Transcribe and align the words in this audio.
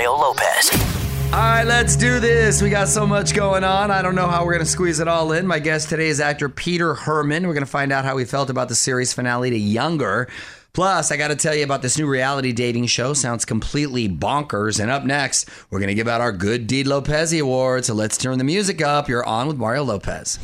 Mario 0.00 0.16
Lopez. 0.16 0.70
All 1.26 1.38
right, 1.40 1.64
let's 1.64 1.94
do 1.94 2.20
this. 2.20 2.62
We 2.62 2.70
got 2.70 2.88
so 2.88 3.06
much 3.06 3.34
going 3.34 3.64
on. 3.64 3.90
I 3.90 4.00
don't 4.00 4.14
know 4.14 4.28
how 4.28 4.46
we're 4.46 4.52
going 4.52 4.64
to 4.64 4.70
squeeze 4.70 4.98
it 4.98 5.08
all 5.08 5.32
in. 5.32 5.46
My 5.46 5.58
guest 5.58 5.90
today 5.90 6.08
is 6.08 6.20
actor 6.20 6.48
Peter 6.48 6.94
Hermann. 6.94 7.46
We're 7.46 7.52
going 7.52 7.66
to 7.66 7.70
find 7.70 7.92
out 7.92 8.06
how 8.06 8.16
he 8.16 8.24
felt 8.24 8.48
about 8.48 8.70
the 8.70 8.74
series 8.74 9.12
finale 9.12 9.50
to 9.50 9.58
Younger. 9.58 10.26
Plus, 10.72 11.12
I 11.12 11.18
got 11.18 11.28
to 11.28 11.36
tell 11.36 11.54
you 11.54 11.64
about 11.64 11.82
this 11.82 11.98
new 11.98 12.06
reality 12.06 12.52
dating 12.52 12.86
show. 12.86 13.12
Sounds 13.12 13.44
completely 13.44 14.08
bonkers. 14.08 14.80
And 14.80 14.90
up 14.90 15.04
next, 15.04 15.50
we're 15.68 15.80
going 15.80 15.88
to 15.88 15.94
give 15.94 16.08
out 16.08 16.22
our 16.22 16.32
Good 16.32 16.66
Deed 16.66 16.86
Lopez 16.86 17.34
Award. 17.34 17.84
So 17.84 17.92
let's 17.92 18.16
turn 18.16 18.38
the 18.38 18.44
music 18.44 18.80
up. 18.80 19.06
You're 19.06 19.26
on 19.26 19.48
with 19.48 19.58
Mario 19.58 19.84
Lopez. 19.84 20.38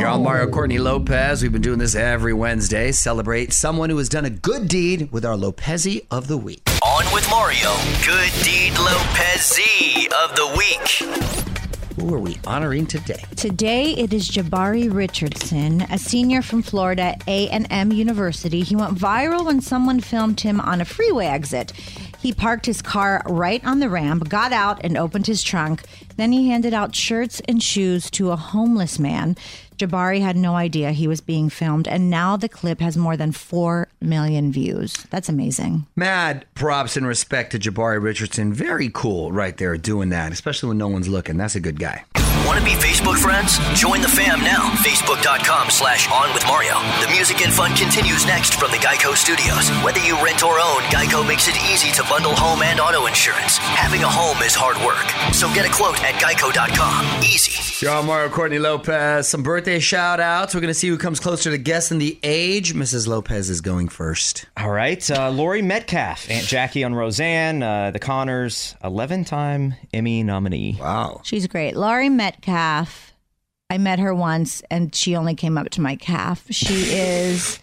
You're 0.00 0.08
on 0.08 0.24
Mario 0.24 0.50
Courtney 0.50 0.78
Lopez. 0.78 1.40
We've 1.40 1.52
been 1.52 1.62
doing 1.62 1.78
this 1.78 1.94
every 1.94 2.32
Wednesday. 2.32 2.90
Celebrate 2.90 3.52
someone 3.52 3.90
who 3.90 3.98
has 3.98 4.08
done 4.08 4.24
a 4.24 4.30
good 4.30 4.66
deed 4.66 5.12
with 5.12 5.24
our 5.24 5.36
Lopezi 5.36 6.04
of 6.10 6.26
the 6.26 6.36
week. 6.36 6.73
On 6.94 7.12
with 7.12 7.28
Mario. 7.28 7.74
Good 8.06 8.30
Deed 8.44 8.72
Lopez 8.78 9.52
Z 9.52 10.08
of 10.22 10.36
the 10.36 10.54
week. 10.56 11.98
Who 11.98 12.14
are 12.14 12.20
we 12.20 12.38
honoring 12.46 12.86
today? 12.86 13.24
Today 13.34 13.94
it 13.94 14.12
is 14.12 14.30
Jabari 14.30 14.94
Richardson, 14.94 15.82
a 15.82 15.98
senior 15.98 16.40
from 16.40 16.62
Florida 16.62 17.16
A&M 17.26 17.90
University. 17.90 18.60
He 18.60 18.76
went 18.76 18.96
viral 18.96 19.46
when 19.46 19.60
someone 19.60 19.98
filmed 19.98 20.42
him 20.42 20.60
on 20.60 20.80
a 20.80 20.84
freeway 20.84 21.26
exit. 21.26 21.72
He 22.20 22.32
parked 22.32 22.64
his 22.64 22.80
car 22.80 23.22
right 23.26 23.64
on 23.64 23.80
the 23.80 23.88
ramp, 23.88 24.28
got 24.28 24.52
out 24.52 24.80
and 24.84 24.96
opened 24.96 25.26
his 25.26 25.42
trunk. 25.42 25.82
Then 26.16 26.30
he 26.30 26.48
handed 26.48 26.74
out 26.74 26.94
shirts 26.94 27.40
and 27.48 27.60
shoes 27.60 28.08
to 28.12 28.30
a 28.30 28.36
homeless 28.36 29.00
man. 29.00 29.36
Jabari 29.78 30.20
had 30.20 30.36
no 30.36 30.54
idea 30.54 30.92
he 30.92 31.08
was 31.08 31.20
being 31.20 31.48
filmed, 31.48 31.88
and 31.88 32.10
now 32.10 32.36
the 32.36 32.48
clip 32.48 32.80
has 32.80 32.96
more 32.96 33.16
than 33.16 33.32
4 33.32 33.88
million 34.00 34.52
views. 34.52 34.94
That's 35.10 35.28
amazing. 35.28 35.86
Mad 35.96 36.44
props 36.54 36.96
and 36.96 37.06
respect 37.06 37.52
to 37.52 37.58
Jabari 37.58 38.02
Richardson. 38.02 38.52
Very 38.52 38.90
cool 38.92 39.32
right 39.32 39.56
there 39.56 39.76
doing 39.76 40.10
that, 40.10 40.32
especially 40.32 40.68
when 40.68 40.78
no 40.78 40.88
one's 40.88 41.08
looking. 41.08 41.36
That's 41.36 41.56
a 41.56 41.60
good 41.60 41.80
guy. 41.80 42.04
Want 42.46 42.58
to 42.58 42.64
be 42.64 42.72
Facebook 42.72 43.16
friends? 43.16 43.58
Join 43.72 44.02
the 44.02 44.08
fam 44.08 44.40
now. 44.44 44.68
Facebook.com 44.84 45.70
slash 45.70 46.10
on 46.10 46.32
with 46.34 46.44
Mario. 46.46 46.74
The 47.00 47.08
music 47.10 47.40
and 47.40 47.50
fun 47.50 47.74
continues 47.74 48.26
next 48.26 48.56
from 48.60 48.70
the 48.70 48.76
Geico 48.76 49.16
Studios. 49.16 49.70
Whether 49.82 50.00
you 50.00 50.22
rent 50.22 50.44
or 50.44 50.60
own, 50.60 50.82
Geico 50.92 51.26
makes 51.26 51.48
it 51.48 51.56
easy 51.72 51.90
to 51.92 52.02
bundle 52.02 52.34
home 52.36 52.60
and 52.62 52.80
auto 52.80 53.06
insurance. 53.06 53.56
Having 53.58 54.02
a 54.02 54.08
home 54.08 54.42
is 54.42 54.54
hard 54.54 54.76
work. 54.84 55.08
So 55.34 55.48
get 55.54 55.64
a 55.66 55.72
quote 55.72 55.98
at 56.04 56.20
geico.com. 56.20 57.22
Easy. 57.24 57.84
You're 57.84 57.94
on 57.94 58.04
Mario 58.06 58.28
Courtney 58.28 58.58
Lopez. 58.58 59.26
Some 59.26 59.42
birthday 59.42 59.78
shout 59.78 60.20
outs. 60.20 60.54
We're 60.54 60.60
going 60.60 60.68
to 60.68 60.78
see 60.78 60.88
who 60.88 60.98
comes 60.98 61.20
closer 61.20 61.50
to 61.50 61.56
guessing 61.58 61.98
the 61.98 62.18
age. 62.22 62.74
Mrs. 62.74 63.06
Lopez 63.08 63.48
is 63.48 63.62
going 63.62 63.88
first. 63.88 64.44
All 64.58 64.70
right. 64.70 65.10
Uh, 65.10 65.30
Laurie 65.30 65.62
Metcalf, 65.62 66.30
Aunt 66.30 66.46
Jackie 66.46 66.84
on 66.84 66.94
Roseanne, 66.94 67.62
uh, 67.62 67.90
The 67.90 67.98
Connors, 67.98 68.74
11 68.84 69.24
time 69.24 69.74
Emmy 69.94 70.22
nominee. 70.22 70.76
Wow. 70.78 71.22
She's 71.24 71.46
great. 71.46 71.74
Laurie 71.74 72.10
Metcalf. 72.10 72.33
I 72.46 73.78
met 73.78 73.98
her 73.98 74.14
once 74.14 74.62
and 74.70 74.94
she 74.94 75.16
only 75.16 75.34
came 75.34 75.56
up 75.58 75.70
to 75.70 75.80
my 75.80 75.96
calf. 75.96 76.44
She 76.50 76.74
is 76.94 77.58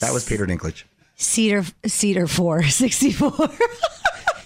That 0.00 0.12
was 0.12 0.24
Peter 0.28 0.46
Dinklage. 0.46 0.84
Cedar 1.16 1.64
Cedar 1.86 2.26
4, 2.26 2.62
64. 2.64 3.32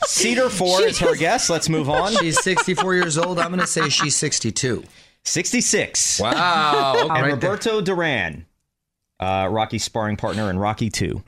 Cedar 0.06 0.50
4 0.50 0.82
is 0.82 0.98
her 0.98 1.14
guess. 1.16 1.48
Let's 1.48 1.68
move 1.68 1.88
on. 1.88 2.14
She's 2.20 2.42
64 2.42 2.94
years 2.94 3.16
old. 3.18 3.38
I'm 3.38 3.48
going 3.48 3.60
to 3.60 3.66
say 3.66 3.88
she's 3.88 4.16
62. 4.16 4.84
66. 5.24 6.20
Wow. 6.20 6.94
And 7.00 7.10
Right 7.10 7.22
there. 7.22 7.32
Roberto 7.52 7.80
Duran, 7.80 8.44
uh, 9.20 9.48
Rocky's 9.50 9.82
sparring 9.84 10.16
partner 10.16 10.50
in 10.50 10.58
Rocky 10.58 10.90
2. 10.90 11.22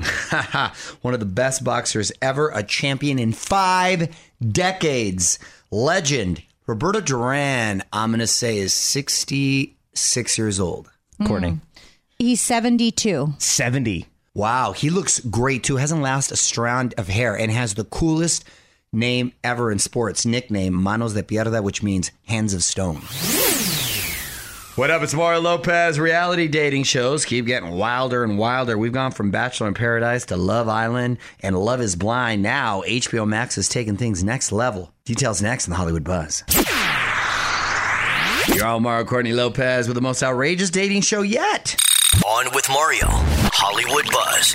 One 1.03 1.15
of 1.15 1.21
the 1.21 1.27
best 1.27 1.65
boxers 1.65 2.13
ever, 2.21 2.51
a 2.51 2.63
champion 2.63 3.19
in 3.19 3.33
five 3.33 4.15
decades. 4.53 5.39
Legend. 5.71 6.43
Roberto 6.67 7.01
Duran, 7.01 7.85
I'm 7.93 8.11
going 8.11 8.19
to 8.19 8.27
say, 8.27 8.59
is 8.59 8.75
66 8.75 10.39
years 10.39 10.59
old. 10.59 10.91
Courtney. 11.25 11.53
Mm. 11.53 11.61
He's 12.19 12.41
72. 12.41 13.35
70. 13.39 14.07
Wow, 14.35 14.73
he 14.73 14.91
looks 14.91 15.21
great 15.21 15.63
too. 15.63 15.77
Hasn't 15.77 16.03
lost 16.03 16.33
a 16.33 16.37
strand 16.37 16.95
of 16.99 17.09
hair 17.09 17.39
and 17.39 17.51
has 17.53 17.75
the 17.75 17.85
coolest 17.85 18.45
name 18.93 19.33
ever 19.45 19.71
in 19.71 19.79
sports. 19.79 20.27
Nickname 20.27 20.75
Manos 20.75 21.15
de 21.15 21.23
Piedra, 21.23 21.63
which 21.63 21.83
means 21.83 22.11
hands 22.27 22.53
of 22.53 22.65
stone. 22.65 23.01
What 24.77 24.91
up? 24.91 25.01
It's 25.01 25.15
Mario 25.15 25.41
Lopez. 25.41 25.99
Reality 25.99 26.49
dating 26.49 26.83
shows 26.83 27.25
keep 27.25 27.47
getting 27.47 27.71
wilder 27.71 28.23
and 28.23 28.37
wilder. 28.37 28.77
We've 28.77 28.93
gone 28.93 29.11
from 29.11 29.31
Bachelor 29.31 29.69
in 29.69 29.73
Paradise 29.73 30.27
to 30.27 30.37
Love 30.37 30.69
Island 30.69 31.17
and 31.41 31.59
Love 31.59 31.81
is 31.81 31.97
Blind. 31.97 32.43
Now, 32.43 32.83
HBO 32.83 33.27
Max 33.27 33.57
is 33.57 33.71
taking 33.71 33.97
things 33.97 34.23
next 34.23 34.53
level. 34.53 34.93
Details 35.07 35.41
next 35.41 35.67
in 35.67 35.71
the 35.71 35.79
Hollywood 35.79 36.05
Buzz. 36.05 36.45
You're 38.55 38.67
all 38.67 38.81
Mario 38.81 39.07
Courtney 39.07 39.33
Lopez 39.33 39.89
with 39.89 39.95
the 39.95 40.03
most 40.03 40.23
outrageous 40.23 40.69
dating 40.69 41.01
show 41.01 41.23
yet. 41.23 41.75
On 42.27 42.45
with 42.55 42.69
Mario. 42.69 43.07
Hollywood 43.09 44.05
Buzz. 44.13 44.49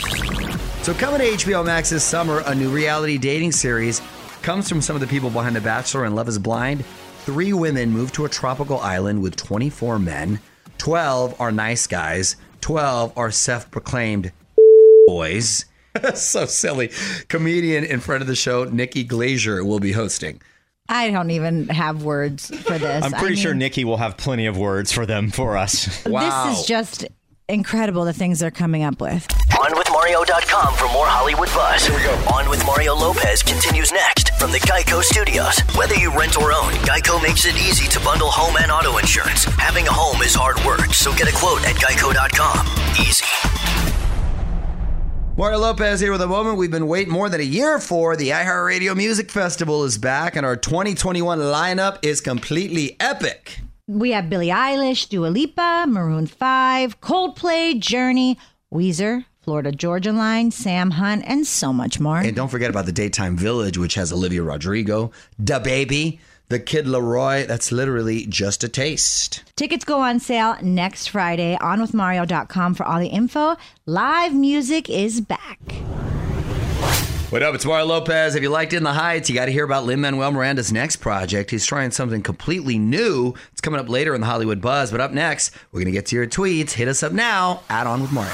So, 0.85 0.93
coming 0.93 1.21
to 1.21 1.45
HBO 1.45 1.65
Max 1.65 1.89
this 1.89 2.03
summer, 2.03 2.43
a 2.45 2.53
new 2.53 2.69
reality 2.69 3.17
dating 3.17 3.53
series 3.53 4.03
comes 4.43 4.69
from 4.69 4.81
some 4.81 4.95
of 4.95 4.99
the 4.99 5.07
people 5.07 5.31
behind 5.31 5.55
The 5.55 5.61
Bachelor 5.61 6.05
and 6.05 6.15
Love 6.15 6.27
is 6.27 6.37
Blind. 6.37 6.83
Three 7.31 7.53
women 7.53 7.91
move 7.91 8.11
to 8.13 8.25
a 8.25 8.29
tropical 8.29 8.77
island 8.81 9.21
with 9.21 9.37
24 9.37 9.99
men. 9.99 10.41
12 10.79 11.39
are 11.39 11.49
nice 11.49 11.87
guys, 11.87 12.35
12 12.59 13.17
are 13.17 13.31
self 13.31 13.71
proclaimed 13.71 14.33
boys. 15.07 15.63
so 16.13 16.43
silly. 16.45 16.91
Comedian 17.29 17.85
in 17.85 18.01
front 18.01 18.21
of 18.21 18.27
the 18.27 18.35
show, 18.35 18.65
Nikki 18.65 19.05
Glaser, 19.05 19.63
will 19.63 19.79
be 19.79 19.93
hosting. 19.93 20.41
I 20.89 21.09
don't 21.09 21.31
even 21.31 21.69
have 21.69 22.03
words 22.03 22.47
for 22.63 22.77
this. 22.77 23.05
I'm 23.05 23.15
I 23.15 23.19
pretty 23.19 23.37
sure 23.37 23.53
Nikki 23.53 23.85
will 23.85 23.95
have 23.95 24.17
plenty 24.17 24.45
of 24.45 24.57
words 24.57 24.91
for 24.91 25.05
them 25.05 25.31
for 25.31 25.55
us. 25.55 26.05
Wow. 26.05 26.49
This 26.49 26.59
is 26.59 26.65
just 26.65 27.05
incredible 27.51 28.05
the 28.05 28.13
things 28.13 28.39
they're 28.39 28.49
coming 28.49 28.83
up 28.83 29.01
with. 29.01 29.27
OnWithMario.com 29.51 30.73
for 30.75 30.87
more 30.93 31.05
Hollywood 31.05 31.49
buzz. 31.49 31.85
Here 31.85 31.95
we 31.95 32.03
go. 32.03 32.13
On 32.33 32.49
with 32.49 32.65
Mario 32.65 32.95
Lopez 32.95 33.43
continues 33.43 33.91
next 33.91 34.31
from 34.39 34.51
the 34.51 34.59
Geico 34.59 35.03
Studios. 35.03 35.59
Whether 35.75 35.95
you 35.95 36.11
rent 36.17 36.37
or 36.37 36.51
own, 36.53 36.71
Geico 36.87 37.21
makes 37.21 37.45
it 37.45 37.55
easy 37.55 37.87
to 37.89 37.99
bundle 37.99 38.29
home 38.31 38.55
and 38.57 38.71
auto 38.71 38.97
insurance. 38.97 39.43
Having 39.43 39.87
a 39.87 39.91
home 39.93 40.21
is 40.23 40.33
hard 40.33 40.57
work, 40.65 40.93
so 40.93 41.13
get 41.13 41.27
a 41.27 41.35
quote 41.35 41.63
at 41.67 41.75
Geico.com. 41.75 42.65
Easy. 42.99 43.25
Mario 45.37 45.59
Lopez 45.59 45.99
here 45.99 46.11
with 46.11 46.21
a 46.21 46.27
moment 46.27 46.57
we've 46.57 46.71
been 46.71 46.87
waiting 46.87 47.13
more 47.13 47.29
than 47.29 47.41
a 47.41 47.43
year 47.43 47.79
for. 47.79 48.15
The 48.15 48.29
iHeartRadio 48.29 48.95
Music 48.95 49.31
Festival 49.31 49.83
is 49.83 49.97
back, 49.97 50.35
and 50.35 50.45
our 50.45 50.55
2021 50.55 51.39
lineup 51.39 51.97
is 52.01 52.21
completely 52.21 52.95
epic. 52.99 53.59
We 53.87 54.11
have 54.11 54.29
Billie 54.29 54.47
Eilish, 54.47 55.09
Dua 55.09 55.27
Lipa, 55.27 55.85
Maroon 55.87 56.27
5, 56.27 57.01
Coldplay, 57.01 57.79
Journey, 57.79 58.37
Weezer, 58.73 59.25
Florida 59.41 59.71
Georgia 59.71 60.11
Line, 60.13 60.51
Sam 60.51 60.91
Hunt, 60.91 61.23
and 61.25 61.45
so 61.45 61.73
much 61.73 61.99
more. 61.99 62.17
And 62.17 62.35
don't 62.35 62.47
forget 62.49 62.69
about 62.69 62.85
the 62.85 62.91
Daytime 62.91 63.35
Village, 63.35 63.77
which 63.77 63.95
has 63.95 64.13
Olivia 64.13 64.43
Rodrigo, 64.43 65.11
DaBaby, 65.41 66.19
The 66.49 66.59
Kid 66.59 66.85
LAROI. 66.85 67.47
That's 67.47 67.71
literally 67.71 68.27
just 68.27 68.63
a 68.63 68.69
taste. 68.69 69.43
Tickets 69.55 69.83
go 69.83 69.99
on 69.99 70.19
sale 70.19 70.57
next 70.61 71.07
Friday. 71.07 71.57
OnWithMario.com 71.59 72.75
for 72.75 72.85
all 72.85 72.99
the 72.99 73.07
info. 73.07 73.57
Live 73.85 74.33
music 74.33 74.89
is 74.89 75.21
back. 75.21 75.59
What 77.31 77.43
up? 77.43 77.55
It's 77.55 77.63
Mario 77.63 77.85
Lopez. 77.85 78.35
If 78.35 78.43
you 78.43 78.49
liked 78.49 78.73
In 78.73 78.83
the 78.83 78.91
Heights, 78.91 79.29
you 79.29 79.35
got 79.35 79.45
to 79.45 79.53
hear 79.53 79.63
about 79.63 79.85
Lin 79.85 80.01
Manuel 80.01 80.31
Miranda's 80.31 80.73
next 80.73 80.97
project. 80.97 81.49
He's 81.49 81.65
trying 81.65 81.91
something 81.91 82.21
completely 82.21 82.77
new. 82.77 83.35
It's 83.53 83.61
coming 83.61 83.79
up 83.79 83.87
later 83.87 84.13
in 84.13 84.19
the 84.19 84.27
Hollywood 84.27 84.59
Buzz. 84.59 84.91
But 84.91 84.99
up 84.99 85.13
next, 85.13 85.51
we're 85.71 85.79
going 85.79 85.85
to 85.85 85.93
get 85.93 86.07
to 86.07 86.17
your 86.17 86.27
tweets. 86.27 86.73
Hit 86.73 86.89
us 86.89 87.03
up 87.03 87.13
now. 87.13 87.63
Add 87.69 87.87
on 87.87 88.01
with 88.01 88.11
Mario. 88.11 88.33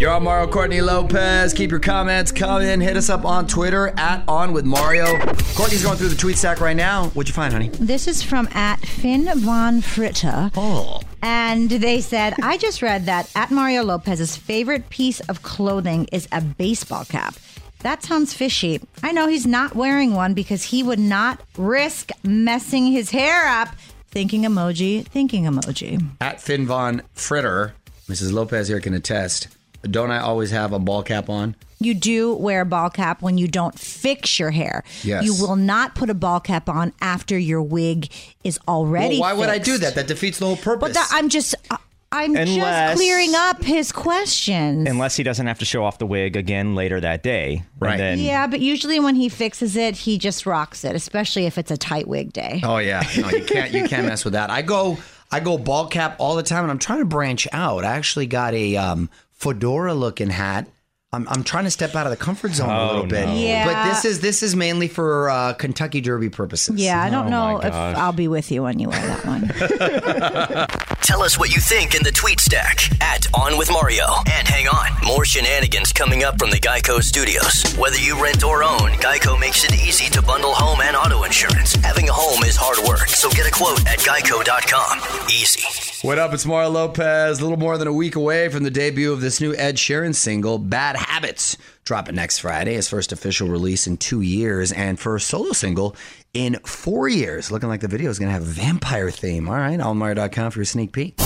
You're 0.00 0.10
on 0.10 0.24
Mario 0.24 0.50
Courtney 0.50 0.80
Lopez. 0.80 1.54
Keep 1.54 1.70
your 1.70 1.78
comments 1.78 2.32
coming. 2.32 2.80
Hit 2.80 2.96
us 2.96 3.08
up 3.08 3.24
on 3.24 3.46
Twitter 3.46 3.94
at 3.96 4.24
On 4.26 4.52
with 4.52 4.64
Mario. 4.64 5.06
Courtney's 5.54 5.84
going 5.84 5.96
through 5.96 6.08
the 6.08 6.16
tweet 6.16 6.38
stack 6.38 6.60
right 6.60 6.76
now. 6.76 7.04
What'd 7.10 7.28
you 7.28 7.34
find, 7.34 7.52
honey? 7.52 7.68
This 7.68 8.08
is 8.08 8.20
from 8.20 8.48
at 8.48 8.80
Finn 8.80 9.30
Von 9.38 9.80
Fritta. 9.80 10.50
Oh. 10.56 11.07
And 11.22 11.68
they 11.68 12.00
said, 12.00 12.34
I 12.42 12.56
just 12.58 12.82
read 12.82 13.06
that 13.06 13.30
at 13.34 13.50
Mario 13.50 13.82
Lopez's 13.82 14.36
favorite 14.36 14.88
piece 14.90 15.20
of 15.20 15.42
clothing 15.42 16.06
is 16.12 16.28
a 16.30 16.40
baseball 16.40 17.04
cap. 17.04 17.34
That 17.80 18.02
sounds 18.02 18.34
fishy. 18.34 18.80
I 19.02 19.12
know 19.12 19.28
he's 19.28 19.46
not 19.46 19.74
wearing 19.74 20.14
one 20.14 20.34
because 20.34 20.64
he 20.64 20.82
would 20.82 20.98
not 20.98 21.40
risk 21.56 22.10
messing 22.24 22.86
his 22.86 23.10
hair 23.10 23.46
up. 23.48 23.68
Thinking 24.10 24.42
emoji, 24.42 25.04
thinking 25.06 25.44
emoji. 25.44 26.04
At 26.20 26.40
Finn 26.40 26.66
Von 26.66 27.02
Fritter, 27.14 27.74
Mrs. 28.08 28.32
Lopez 28.32 28.68
here 28.68 28.80
can 28.80 28.94
attest. 28.94 29.48
Don't 29.82 30.10
I 30.10 30.18
always 30.20 30.50
have 30.50 30.72
a 30.72 30.78
ball 30.78 31.02
cap 31.02 31.28
on? 31.28 31.54
You 31.80 31.94
do 31.94 32.34
wear 32.34 32.62
a 32.62 32.66
ball 32.66 32.90
cap 32.90 33.22
when 33.22 33.38
you 33.38 33.46
don't 33.46 33.78
fix 33.78 34.38
your 34.38 34.50
hair. 34.50 34.82
Yes. 35.04 35.24
You 35.24 35.34
will 35.34 35.54
not 35.56 35.94
put 35.94 36.10
a 36.10 36.14
ball 36.14 36.40
cap 36.40 36.68
on 36.68 36.92
after 37.00 37.38
your 37.38 37.62
wig 37.62 38.10
is 38.42 38.58
already 38.66 39.20
Well, 39.20 39.30
why 39.30 39.32
would 39.38 39.48
I 39.48 39.58
do 39.58 39.78
that? 39.78 39.94
That 39.94 40.08
defeats 40.08 40.38
the 40.40 40.46
whole 40.46 40.56
purpose. 40.56 40.88
But 40.88 40.94
that, 40.94 41.08
I'm 41.12 41.28
just, 41.28 41.54
uh, 41.70 41.76
I'm 42.10 42.34
Unless- 42.34 42.46
just 42.56 42.96
clearing 42.96 43.34
up 43.36 43.62
his 43.62 43.92
questions. 43.92 44.88
Unless 44.88 45.16
he 45.16 45.22
doesn't 45.22 45.46
have 45.46 45.58
to 45.60 45.64
show 45.64 45.84
off 45.84 45.98
the 45.98 46.06
wig 46.06 46.36
again 46.36 46.74
later 46.74 47.00
that 47.00 47.22
day. 47.22 47.62
Right. 47.78 47.92
And 47.92 48.00
then, 48.00 48.18
Yeah, 48.18 48.46
but 48.48 48.58
usually 48.60 48.98
when 48.98 49.14
he 49.14 49.28
fixes 49.28 49.76
it, 49.76 49.94
he 49.98 50.18
just 50.18 50.46
rocks 50.46 50.84
it, 50.84 50.96
especially 50.96 51.46
if 51.46 51.58
it's 51.58 51.70
a 51.70 51.76
tight 51.76 52.08
wig 52.08 52.32
day. 52.32 52.60
Oh 52.64 52.78
yeah, 52.78 53.02
no, 53.18 53.28
you 53.28 53.44
can't 53.44 53.70
you 53.72 53.84
can't 53.86 54.06
mess 54.08 54.24
with 54.24 54.32
that. 54.32 54.50
I 54.50 54.62
go 54.62 54.98
I 55.30 55.40
go 55.40 55.58
ball 55.58 55.86
cap 55.86 56.16
all 56.18 56.34
the 56.34 56.42
time, 56.42 56.64
and 56.64 56.70
I'm 56.70 56.78
trying 56.78 57.00
to 57.00 57.04
branch 57.04 57.46
out. 57.52 57.84
I 57.84 57.94
actually 57.96 58.26
got 58.26 58.54
a 58.54 58.76
um, 58.76 59.10
fedora 59.38 59.94
looking 59.94 60.30
hat. 60.30 60.66
I'm, 61.10 61.26
I'm 61.30 61.42
trying 61.42 61.64
to 61.64 61.70
step 61.70 61.94
out 61.94 62.04
of 62.06 62.10
the 62.10 62.18
comfort 62.22 62.52
zone 62.52 62.68
a 62.68 62.86
little 62.88 63.06
bit. 63.06 63.26
no. 63.26 63.34
Yeah. 63.34 63.64
But 63.64 63.88
this 63.88 64.04
is 64.04 64.20
this 64.20 64.42
is 64.42 64.54
mainly 64.54 64.88
for 64.88 65.30
uh, 65.30 65.54
Kentucky 65.54 66.02
Derby 66.02 66.28
purposes. 66.28 66.76
Yeah, 66.78 67.02
I 67.02 67.08
don't 67.08 67.28
Oh, 67.28 67.30
know 67.30 67.58
if. 67.60 67.72
I'll 67.72 68.12
be 68.12 68.28
with 68.28 68.52
you 68.52 68.64
when 68.64 68.78
you 68.78 68.90
wear 68.90 69.00
that 69.00 69.24
one. 69.24 69.48
Tell 71.02 71.22
us 71.22 71.38
what 71.38 71.48
you 71.54 71.62
think 71.62 71.94
in 71.94 72.02
the 72.02 72.12
tweet 72.12 72.40
stack 72.40 72.80
at 73.02 73.26
On 73.32 73.56
With 73.56 73.70
Mario. 73.70 74.04
And 74.30 74.46
hang 74.46 74.68
on, 74.68 74.90
more 75.06 75.24
shenanigans 75.24 75.94
coming 75.94 76.24
up 76.24 76.38
from 76.38 76.50
the 76.50 76.58
Geico 76.60 77.02
Studios. 77.02 77.64
Whether 77.78 77.96
you 77.96 78.22
rent 78.22 78.44
or 78.44 78.62
own, 78.62 78.90
Geico 79.00 79.40
makes 79.40 79.64
it 79.64 79.72
easy 79.82 80.10
to 80.10 80.20
bundle 80.20 80.52
home 80.52 80.82
and 80.82 80.94
auto 80.94 81.22
insurance. 81.24 81.72
Having 81.76 82.10
a 82.10 82.12
home 82.12 82.44
is 82.44 82.54
hard 82.56 82.86
work, 82.86 83.08
so 83.08 83.30
get 83.30 83.46
a 83.46 83.50
quote 83.50 83.80
at 83.86 83.98
geico.com. 84.00 85.28
Easy. 85.30 85.62
What 86.06 86.18
up? 86.18 86.34
It's 86.34 86.44
Mario 86.44 86.68
Lopez. 86.68 87.40
A 87.40 87.42
little 87.42 87.58
more 87.58 87.78
than 87.78 87.88
a 87.88 87.92
week 87.92 88.14
away 88.14 88.50
from 88.50 88.62
the 88.62 88.70
debut 88.70 89.10
of 89.10 89.22
this 89.22 89.40
new 89.40 89.54
Ed 89.54 89.76
Sheeran 89.76 90.14
single, 90.14 90.58
"Bad 90.58 90.96
Habits," 90.98 91.56
dropping 91.84 92.16
next 92.16 92.38
Friday. 92.38 92.74
His 92.74 92.88
first 92.88 93.12
official 93.12 93.48
release 93.48 93.86
in 93.86 93.96
two 93.96 94.20
years, 94.20 94.72
and 94.72 94.98
first 94.98 95.28
solo 95.28 95.52
single 95.52 95.96
in 96.34 96.58
four 96.64 97.08
years. 97.08 97.50
Looking 97.50 97.68
like 97.68 97.80
the 97.80 97.88
video 97.88 98.10
is 98.10 98.18
going 98.18 98.28
to 98.28 98.32
have 98.32 98.42
a 98.42 98.46
vampire 98.46 99.10
theme. 99.10 99.48
All 99.48 99.54
right, 99.54 99.78
allmario.com 99.78 100.50
for 100.50 100.58
your 100.58 100.66
sneak 100.66 100.92
peek. 100.92 101.18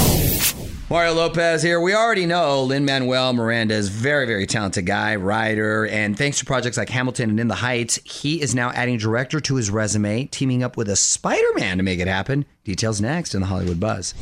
Mario 0.90 1.14
Lopez 1.14 1.62
here. 1.62 1.80
We 1.80 1.94
already 1.94 2.26
know 2.26 2.64
Lin 2.64 2.84
Manuel 2.84 3.32
Miranda 3.32 3.74
is 3.74 3.88
very, 3.88 4.26
very 4.26 4.46
talented 4.46 4.84
guy, 4.84 5.16
writer, 5.16 5.86
and 5.86 6.18
thanks 6.18 6.38
to 6.40 6.44
projects 6.44 6.76
like 6.76 6.90
Hamilton 6.90 7.30
and 7.30 7.40
In 7.40 7.48
the 7.48 7.54
Heights, 7.54 7.98
he 8.04 8.42
is 8.42 8.54
now 8.54 8.70
adding 8.72 8.98
director 8.98 9.40
to 9.40 9.54
his 9.54 9.70
resume, 9.70 10.26
teaming 10.26 10.62
up 10.62 10.76
with 10.76 10.90
a 10.90 10.96
Spider-Man 10.96 11.78
to 11.78 11.82
make 11.82 11.98
it 11.98 12.08
happen. 12.08 12.44
Details 12.64 13.00
next 13.00 13.34
in 13.34 13.40
the 13.40 13.46
Hollywood 13.46 13.80
Buzz. 13.80 14.12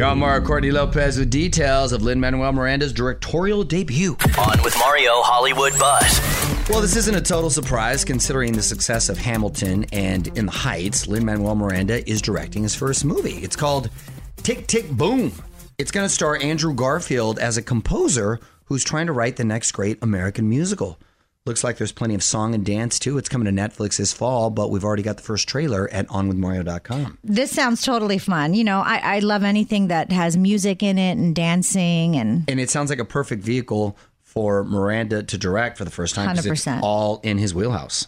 You're 0.00 0.08
on 0.08 0.18
Mario 0.18 0.42
Courtney 0.42 0.70
Lopez 0.70 1.18
with 1.18 1.28
details 1.28 1.92
of 1.92 2.00
Lin 2.00 2.20
Manuel 2.20 2.54
Miranda's 2.54 2.90
directorial 2.90 3.64
debut. 3.64 4.16
On 4.38 4.62
with 4.62 4.74
Mario 4.78 5.20
Hollywood 5.20 5.78
Buzz. 5.78 6.70
Well, 6.70 6.80
this 6.80 6.96
isn't 6.96 7.14
a 7.14 7.20
total 7.20 7.50
surprise 7.50 8.02
considering 8.02 8.54
the 8.54 8.62
success 8.62 9.10
of 9.10 9.18
Hamilton 9.18 9.84
and 9.92 10.26
In 10.38 10.46
the 10.46 10.52
Heights. 10.52 11.06
Lin 11.06 11.26
Manuel 11.26 11.54
Miranda 11.54 12.08
is 12.08 12.22
directing 12.22 12.62
his 12.62 12.74
first 12.74 13.04
movie. 13.04 13.40
It's 13.42 13.56
called 13.56 13.90
Tick 14.38 14.66
Tick 14.66 14.88
Boom. 14.90 15.32
It's 15.76 15.90
going 15.90 16.06
to 16.06 16.14
star 16.14 16.34
Andrew 16.40 16.72
Garfield 16.72 17.38
as 17.38 17.58
a 17.58 17.62
composer 17.62 18.40
who's 18.64 18.82
trying 18.82 19.06
to 19.06 19.12
write 19.12 19.36
the 19.36 19.44
next 19.44 19.72
great 19.72 19.98
American 20.00 20.48
musical. 20.48 20.98
Looks 21.46 21.64
like 21.64 21.78
there's 21.78 21.90
plenty 21.92 22.14
of 22.14 22.22
song 22.22 22.54
and 22.54 22.66
dance 22.66 22.98
too. 22.98 23.16
It's 23.16 23.30
coming 23.30 23.46
to 23.46 23.62
Netflix 23.62 23.96
this 23.96 24.12
fall, 24.12 24.50
but 24.50 24.70
we've 24.70 24.84
already 24.84 25.02
got 25.02 25.16
the 25.16 25.22
first 25.22 25.48
trailer 25.48 25.88
at 25.90 26.06
onwithmario.com. 26.08 27.16
this 27.24 27.50
sounds 27.50 27.82
totally 27.82 28.18
fun. 28.18 28.52
You 28.52 28.62
know, 28.62 28.80
I, 28.80 29.16
I 29.16 29.18
love 29.20 29.42
anything 29.42 29.88
that 29.88 30.12
has 30.12 30.36
music 30.36 30.82
in 30.82 30.98
it 30.98 31.12
and 31.12 31.34
dancing 31.34 32.16
and 32.16 32.44
And 32.46 32.60
it 32.60 32.68
sounds 32.68 32.90
like 32.90 32.98
a 32.98 33.06
perfect 33.06 33.42
vehicle 33.42 33.96
for 34.22 34.64
Miranda 34.64 35.22
to 35.22 35.38
direct 35.38 35.78
for 35.78 35.86
the 35.86 35.90
first 35.90 36.14
time 36.14 36.36
it's 36.36 36.46
100%. 36.46 36.80
all 36.82 37.20
in 37.22 37.38
his 37.38 37.54
wheelhouse. 37.54 38.06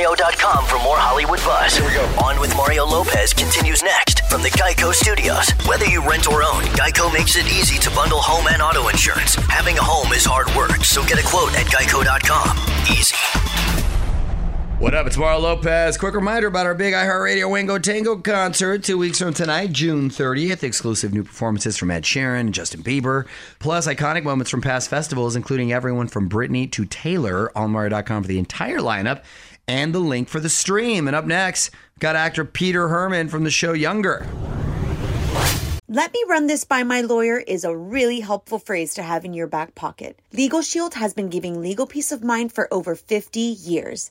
OnWithMario.com 0.00 0.66
for 0.66 0.78
more 0.82 0.96
Hollywood 0.96 1.40
buzz. 1.40 1.74
Here 1.74 1.86
we 1.86 1.92
go. 1.92 2.04
On 2.24 2.40
with 2.40 2.54
Mario 2.56 2.86
Lopez 2.86 3.34
continues 3.34 3.82
next 3.82 4.22
from 4.30 4.42
the 4.42 4.48
Geico 4.50 4.94
Studios. 4.94 5.50
Whether 5.66 5.86
you 5.86 6.06
rent 6.08 6.26
or 6.26 6.42
own, 6.42 6.62
Geico 6.72 7.12
makes 7.12 7.36
it 7.36 7.46
easy 7.46 7.78
to 7.78 7.90
bundle 7.90 8.20
home 8.20 8.46
and 8.50 8.62
auto 8.62 8.88
insurance. 8.88 9.34
Having 9.34 9.78
a 9.78 9.82
home 9.82 10.12
is 10.12 10.24
hard 10.24 10.48
work, 10.56 10.84
so 10.84 11.04
get 11.04 11.18
a 11.18 11.26
quote 11.26 11.54
at 11.54 11.66
Geico.com. 11.66 12.56
Easy. 12.90 13.16
What 14.78 14.94
up? 14.94 15.06
It's 15.06 15.18
Mario 15.18 15.40
Lopez. 15.40 15.98
Quick 15.98 16.14
reminder 16.14 16.46
about 16.46 16.64
our 16.64 16.74
big 16.74 16.94
iHeartRadio 16.94 17.50
Wango 17.50 17.78
Tango 17.78 18.16
concert 18.16 18.82
two 18.82 18.96
weeks 18.96 19.18
from 19.18 19.34
tonight, 19.34 19.72
June 19.72 20.08
30th. 20.08 20.62
Exclusive 20.62 21.12
new 21.12 21.22
performances 21.22 21.76
from 21.76 21.90
Ed 21.90 22.04
Sheeran 22.04 22.40
and 22.40 22.54
Justin 22.54 22.82
Bieber, 22.82 23.26
plus 23.58 23.86
iconic 23.86 24.24
moments 24.24 24.50
from 24.50 24.62
past 24.62 24.88
festivals, 24.88 25.36
including 25.36 25.70
everyone 25.70 26.08
from 26.08 26.30
Britney 26.30 26.72
to 26.72 26.86
Taylor. 26.86 27.52
On 27.54 27.72
Mario.com 27.72 28.22
for 28.22 28.28
the 28.28 28.38
entire 28.38 28.78
lineup 28.78 29.22
and 29.70 29.94
the 29.94 30.00
link 30.00 30.28
for 30.28 30.40
the 30.40 30.48
stream. 30.48 31.06
And 31.06 31.14
up 31.14 31.24
next, 31.24 31.70
got 32.00 32.16
actor 32.16 32.44
Peter 32.44 32.88
Hermann 32.88 33.28
from 33.28 33.44
the 33.44 33.50
show 33.50 33.72
Younger. 33.72 34.26
Let 35.88 36.12
me 36.12 36.24
run 36.28 36.46
this 36.46 36.64
by 36.64 36.82
my 36.82 37.00
lawyer 37.00 37.38
is 37.38 37.64
a 37.64 37.76
really 37.76 38.20
helpful 38.20 38.58
phrase 38.58 38.94
to 38.94 39.02
have 39.02 39.24
in 39.24 39.32
your 39.32 39.46
back 39.46 39.74
pocket. 39.74 40.20
Legal 40.32 40.62
Shield 40.62 40.94
has 40.94 41.14
been 41.14 41.28
giving 41.28 41.60
legal 41.60 41.86
peace 41.86 42.12
of 42.12 42.22
mind 42.22 42.52
for 42.52 42.72
over 42.72 42.94
50 42.94 43.40
years. 43.40 44.10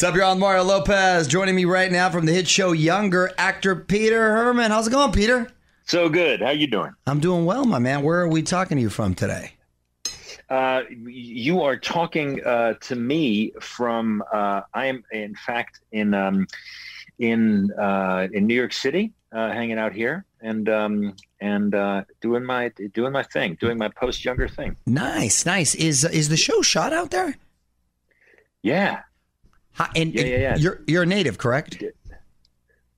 What's 0.00 0.16
up, 0.16 0.24
on 0.24 0.38
Mario 0.38 0.64
Lopez. 0.64 1.28
Joining 1.28 1.54
me 1.54 1.66
right 1.66 1.92
now 1.92 2.08
from 2.08 2.24
the 2.24 2.32
hit 2.32 2.48
show 2.48 2.72
Younger, 2.72 3.32
actor 3.36 3.76
Peter 3.76 4.30
Hermann. 4.30 4.70
How's 4.70 4.86
it 4.86 4.92
going, 4.92 5.12
Peter? 5.12 5.52
So 5.84 6.08
good. 6.08 6.40
How 6.40 6.52
you 6.52 6.66
doing? 6.66 6.94
I'm 7.06 7.20
doing 7.20 7.44
well, 7.44 7.66
my 7.66 7.78
man. 7.78 8.02
Where 8.02 8.20
are 8.20 8.28
we 8.28 8.40
talking 8.40 8.78
to 8.78 8.80
you 8.80 8.88
from 8.88 9.14
today? 9.14 9.52
Uh, 10.48 10.84
you 10.88 11.60
are 11.60 11.76
talking 11.76 12.42
uh, 12.46 12.76
to 12.80 12.96
me 12.96 13.52
from. 13.60 14.24
Uh, 14.32 14.62
I 14.72 14.86
am, 14.86 15.04
in 15.12 15.34
fact, 15.34 15.80
in 15.92 16.14
um, 16.14 16.46
in 17.18 17.70
uh, 17.72 18.28
in 18.32 18.46
New 18.46 18.54
York 18.54 18.72
City, 18.72 19.12
uh, 19.32 19.52
hanging 19.52 19.76
out 19.76 19.92
here 19.92 20.24
and 20.40 20.66
um, 20.70 21.14
and 21.42 21.74
uh, 21.74 22.04
doing 22.22 22.42
my 22.42 22.72
doing 22.94 23.12
my 23.12 23.22
thing, 23.22 23.58
doing 23.60 23.76
my 23.76 23.88
post 23.88 24.24
Younger 24.24 24.48
thing. 24.48 24.78
Nice, 24.86 25.44
nice. 25.44 25.74
Is 25.74 26.04
is 26.04 26.30
the 26.30 26.38
show 26.38 26.62
shot 26.62 26.94
out 26.94 27.10
there? 27.10 27.36
Yeah. 28.62 29.02
And 29.96 30.12
Yeah, 30.14 30.24
yeah, 30.24 30.36
yeah. 30.36 30.56
you're 30.56 30.82
you're 30.86 31.02
a 31.04 31.06
native, 31.06 31.38
correct? 31.38 31.82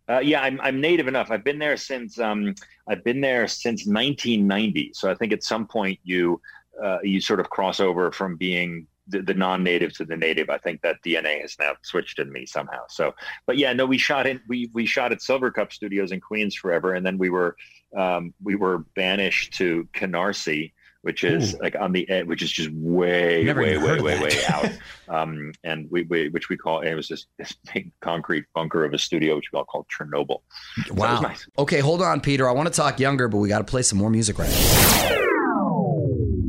Uh, 0.09 0.19
yeah, 0.19 0.43
I'm 0.43 0.61
I'm 0.61 0.81
native 0.81 1.09
enough. 1.09 1.31
I've 1.31 1.45
been 1.45 1.59
there 1.59 1.77
since 1.77 2.19
um, 2.19 2.55
I've 2.89 3.05
been 3.05 3.21
there 3.21 3.47
since 3.47 3.87
1990. 3.87 4.93
So 4.95 5.11
I 5.11 5.15
think 5.15 5.33
at 5.33 5.45
some 5.45 5.67
point 5.67 5.99
you 6.03 6.41
uh, 6.83 6.99
you 7.03 7.21
sort 7.21 7.41
of 7.41 7.51
cross 7.51 7.81
over 7.81 8.11
from 8.11 8.37
being 8.37 8.87
the, 9.09 9.23
the 9.23 9.35
non-native 9.35 9.93
to 9.95 10.05
the 10.05 10.17
native. 10.17 10.51
I 10.51 10.59
think 10.59 10.81
that 10.83 10.97
DNA 11.05 11.41
has 11.41 11.57
now 11.59 11.75
switched 11.83 12.19
in 12.19 12.33
me 12.33 12.47
somehow. 12.47 12.83
So, 12.89 13.15
but 13.47 13.59
yeah, 13.59 13.73
no, 13.73 13.87
we 13.87 13.99
shot 13.99 14.27
in 14.27 14.41
we 14.49 14.71
we 14.73 14.87
shot 14.87 15.13
at 15.13 15.19
Silvercup 15.19 15.73
Studios 15.73 16.13
in 16.13 16.21
Queens 16.21 16.55
forever, 16.55 16.95
and 16.95 17.05
then 17.05 17.19
we 17.19 17.31
were 17.31 17.57
um, 17.97 18.35
we 18.43 18.55
were 18.55 18.79
banished 18.97 19.55
to 19.55 19.89
Canarsie. 19.95 20.73
Which 21.03 21.25
is 21.25 21.55
Ooh. 21.55 21.59
like 21.61 21.75
on 21.79 21.93
the 21.93 22.09
edge, 22.09 22.27
which 22.27 22.43
is 22.43 22.51
just 22.51 22.71
way, 22.73 23.43
Never 23.45 23.63
way, 23.63 23.77
way, 23.77 24.01
way, 24.01 24.21
way 24.21 24.45
out 24.49 24.71
um, 25.13 25.53
and 25.63 25.89
we, 25.91 26.03
we 26.03 26.29
which 26.29 26.49
we 26.49 26.57
call 26.57 26.81
it 26.81 26.95
was 26.95 27.09
this, 27.09 27.27
this 27.39 27.55
big 27.73 27.93
concrete 28.01 28.45
bunker 28.55 28.85
of 28.85 28.95
a 28.95 28.99
studio 28.99 29.37
which 29.37 29.53
we 29.53 29.59
all 29.59 29.65
called 29.65 29.87
Chernobyl. 29.89 30.41
Wow. 30.91 31.13
was 31.13 31.23
nice. 31.23 31.47
Okay, 31.59 31.81
hold 31.81 32.03
on, 32.03 32.21
Peter. 32.21 32.49
I 32.49 32.53
want 32.53 32.69
to 32.69 32.75
talk 32.75 32.99
younger, 32.99 33.29
but 33.29 33.39
we 33.39 33.49
got 33.49 33.59
to 33.59 33.65
play 33.65 33.83
some 33.83 33.99
more 33.99 34.11
music 34.11 34.39
right 34.39 34.49
now. 34.49 35.19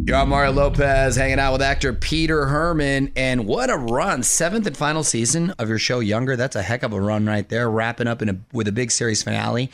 You're 0.05 0.17
on 0.17 0.29
Mario 0.29 0.51
Lopez, 0.51 1.15
hanging 1.15 1.39
out 1.39 1.53
with 1.53 1.61
actor 1.61 1.93
Peter 1.93 2.45
Hermann, 2.45 3.13
and 3.15 3.47
what 3.47 3.69
a 3.69 3.77
run! 3.77 4.21
Seventh 4.21 4.67
and 4.67 4.75
final 4.75 5.01
season 5.01 5.51
of 5.51 5.69
your 5.69 5.79
show, 5.79 6.01
Younger. 6.01 6.35
That's 6.35 6.57
a 6.57 6.61
heck 6.61 6.83
of 6.83 6.91
a 6.91 6.99
run 6.99 7.25
right 7.25 7.47
there. 7.47 7.69
Wrapping 7.69 8.07
up 8.07 8.21
in 8.21 8.29
a 8.29 8.37
with 8.51 8.67
a 8.67 8.73
big 8.73 8.91
series 8.91 9.23
finale. 9.23 9.71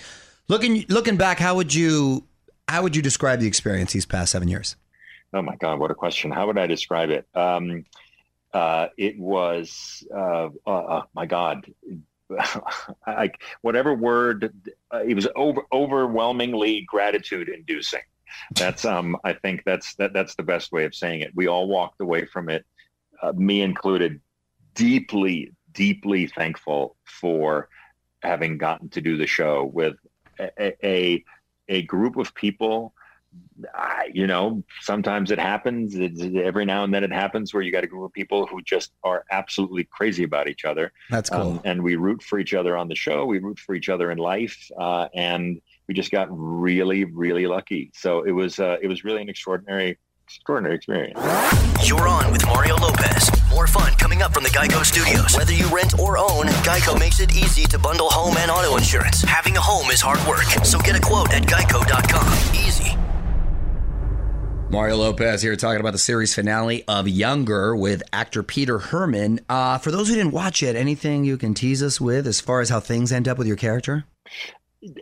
Looking 0.48 0.86
looking 0.88 1.18
back, 1.18 1.40
how 1.40 1.56
would 1.56 1.74
you 1.74 2.24
how 2.70 2.84
would 2.84 2.96
you 2.96 3.02
describe 3.02 3.40
the 3.40 3.48
experience 3.48 3.94
these 3.94 4.06
past 4.06 4.32
seven 4.32 4.48
years? 4.48 4.76
Oh 5.34 5.42
my 5.42 5.56
God, 5.56 5.80
what 5.80 5.92
a 5.92 5.96
question! 5.96 6.32
How 6.32 6.48
would 6.48 6.58
I 6.58 6.68
describe 6.68 7.10
it? 7.10 7.28
Um, 7.36 7.86
uh, 8.54 8.88
it 8.98 9.20
was 9.20 10.04
uh, 10.16 10.50
uh, 10.66 10.70
uh, 10.70 11.04
my 11.14 11.26
God, 11.26 11.66
whatever 13.62 13.94
word. 13.94 14.54
It 14.94 15.16
was 15.16 15.28
over 15.36 15.62
overwhelmingly 15.72 16.82
gratitude 16.88 17.50
inducing. 17.50 18.02
That's 18.56 18.86
um, 18.86 19.18
I 19.24 19.34
think 19.34 19.64
that's 19.66 19.96
that 19.96 20.14
that's 20.14 20.36
the 20.36 20.44
best 20.44 20.72
way 20.72 20.86
of 20.86 20.94
saying 20.94 21.22
it. 21.22 21.32
We 21.36 21.48
all 21.48 21.68
walked 21.68 22.02
away 22.02 22.26
from 22.26 22.50
it, 22.50 22.66
uh, 23.22 23.34
me 23.34 23.62
included, 23.62 24.22
deeply, 24.76 25.54
deeply 25.74 26.28
thankful 26.28 26.96
for 27.04 27.70
having 28.22 28.58
gotten 28.58 28.90
to 28.90 29.02
do 29.02 29.18
the 29.18 29.28
show 29.28 29.66
with 29.66 29.96
a, 30.40 30.86
a 30.86 31.24
group 31.84 32.18
of 32.18 32.34
people 32.34 32.94
I, 33.74 34.10
you 34.14 34.26
know, 34.26 34.64
sometimes 34.82 35.32
it 35.32 35.40
happens. 35.40 35.96
It's, 35.96 36.22
every 36.22 36.66
now 36.66 36.84
and 36.84 36.94
then 36.94 37.04
it 37.04 37.12
happens 37.12 37.54
where 37.54 37.62
you 37.62 37.72
got 37.72 37.84
a 37.84 37.88
group 37.88 38.06
of 38.06 38.14
people 38.14 38.48
who 38.48 38.62
just 38.62 38.94
are 39.04 39.26
absolutely 39.32 39.84
crazy 39.84 40.24
about 40.24 40.48
each 40.48 40.66
other. 40.66 40.92
That's 41.10 41.30
cool. 41.30 41.42
Um, 41.42 41.62
and 41.66 41.84
we 41.84 41.96
root 41.96 42.24
for 42.24 42.40
each 42.40 42.54
other 42.54 42.78
on 42.78 42.88
the 42.88 42.96
show. 42.96 43.26
We 43.26 43.40
root 43.40 43.60
for 43.60 43.76
each 43.76 43.90
other 43.90 44.12
in 44.12 44.18
life. 44.18 44.58
Uh, 44.78 45.10
and 45.14 45.62
we 45.88 45.94
just 45.94 46.12
got 46.12 46.28
really, 46.32 47.04
really 47.04 47.48
lucky. 47.48 47.92
So 47.94 48.24
it 48.24 48.32
was, 48.32 48.60
uh, 48.60 48.78
it 48.82 48.88
was 48.88 49.04
really 49.04 49.22
an 49.22 49.30
extraordinary, 49.30 49.98
extraordinary 50.30 50.76
experience. 50.76 51.20
You're 51.90 52.08
on 52.08 52.32
with 52.32 52.46
Mario 52.46 52.76
Lopez. 52.76 53.32
More 53.50 53.66
fun 53.66 53.94
coming 53.94 54.22
up 54.22 54.32
from 54.32 54.44
the 54.44 54.50
Geico 54.50 54.86
Studios. 54.86 55.36
Whether 55.36 55.54
you 55.54 55.68
rent 55.76 55.98
or 55.98 56.20
own, 56.20 56.46
Geico 56.62 57.00
makes 57.00 57.20
it 57.20 57.36
easy 57.36 57.64
to 57.64 57.80
bundle 57.80 58.10
home 58.10 58.38
and 58.38 58.52
auto 58.52 58.78
insurance. 58.78 59.24
Having 59.24 59.58
a 59.58 59.62
home 59.62 59.90
is 59.90 60.02
hard 60.02 60.20
work, 60.28 60.46
so 60.64 60.78
get 60.80 60.96
a 60.96 61.00
quote 61.00 61.34
at 61.34 61.44
geico.com. 61.44 62.34
Easy. 62.56 62.96
Mario 64.70 64.98
Lopez 64.98 65.42
here 65.42 65.56
talking 65.56 65.80
about 65.80 65.94
the 65.94 65.98
series 65.98 66.36
finale 66.36 66.84
of 66.88 67.08
Younger 67.08 67.76
with 67.76 68.04
actor 68.14 68.44
Peter 68.44 68.78
Hermann. 68.78 69.40
Uh, 69.50 69.80
for 69.80 69.90
those 69.90 70.10
who 70.10 70.16
didn't 70.16 70.32
watch 70.32 70.62
it, 70.62 70.76
anything 70.76 71.24
you 71.24 71.38
can 71.38 71.56
tease 71.56 71.82
us 71.82 72.00
with 72.00 72.28
as 72.28 72.40
far 72.40 72.62
as 72.62 72.70
how 72.70 72.80
things 72.80 73.12
end 73.12 73.28
up 73.28 73.40
with 73.40 73.48
your 73.48 73.56
character? 73.56 74.06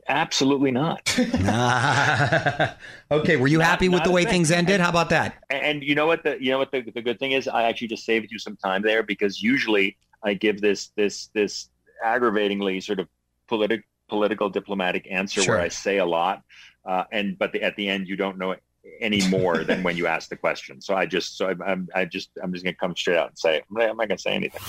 Absolutely 0.07 0.71
not. 0.71 1.07
okay, 3.11 3.35
were 3.35 3.47
you 3.47 3.59
Not- 3.59 3.67
happy 3.67 3.89
with 3.89 4.03
the 4.03 4.11
way 4.11 4.23
thing. 4.23 4.33
things 4.33 4.51
ended? 4.51 4.79
How 4.81 4.89
about 4.89 5.09
that? 5.09 5.35
And, 5.49 5.63
and 5.63 5.83
you 5.83 5.93
know 5.95 6.07
what 6.07 6.23
the 6.23 6.37
you 6.41 6.51
know 6.51 6.57
what 6.57 6.71
the, 6.71 6.81
the 6.81 7.01
good 7.01 7.19
thing 7.19 7.33
is? 7.33 7.47
I 7.47 7.63
actually 7.63 7.89
just 7.89 8.05
saved 8.05 8.31
you 8.31 8.39
some 8.39 8.57
time 8.57 8.81
there 8.81 9.03
because 9.03 9.41
usually 9.41 9.97
I 10.23 10.33
give 10.33 10.61
this 10.61 10.89
this 10.95 11.27
this 11.33 11.69
aggravatingly 12.03 12.81
sort 12.81 12.99
of 12.99 13.07
politic 13.47 13.83
political 14.07 14.49
diplomatic 14.49 15.07
answer 15.11 15.43
Sure. 15.43 15.55
where 15.55 15.63
I 15.63 15.67
say 15.67 15.97
a 15.97 16.05
lot, 16.05 16.41
uh, 16.85 17.03
and 17.11 17.37
but 17.37 17.51
the, 17.51 17.61
at 17.61 17.75
the 17.75 17.87
end 17.87 18.07
you 18.07 18.15
don't 18.15 18.37
know 18.37 18.55
any 19.01 19.27
more 19.29 19.63
than 19.63 19.83
when 19.83 19.97
you 19.97 20.07
ask 20.15 20.29
the 20.29 20.35
question. 20.37 20.81
So 20.81 20.95
I 20.95 21.05
just, 21.05 21.37
so 21.37 21.49
I, 21.49 21.55
I'm, 21.69 21.89
I 21.93 22.05
just, 22.05 22.29
I'm 22.41 22.53
just 22.53 22.63
gonna 22.63 22.73
come 22.75 22.95
straight 22.95 23.17
out 23.17 23.27
and 23.29 23.37
say, 23.37 23.57
I'm 23.57 23.63
not, 23.77 23.89
I'm 23.89 23.97
not 23.97 24.07
gonna 24.07 24.17
say 24.17 24.33
anything. 24.33 24.61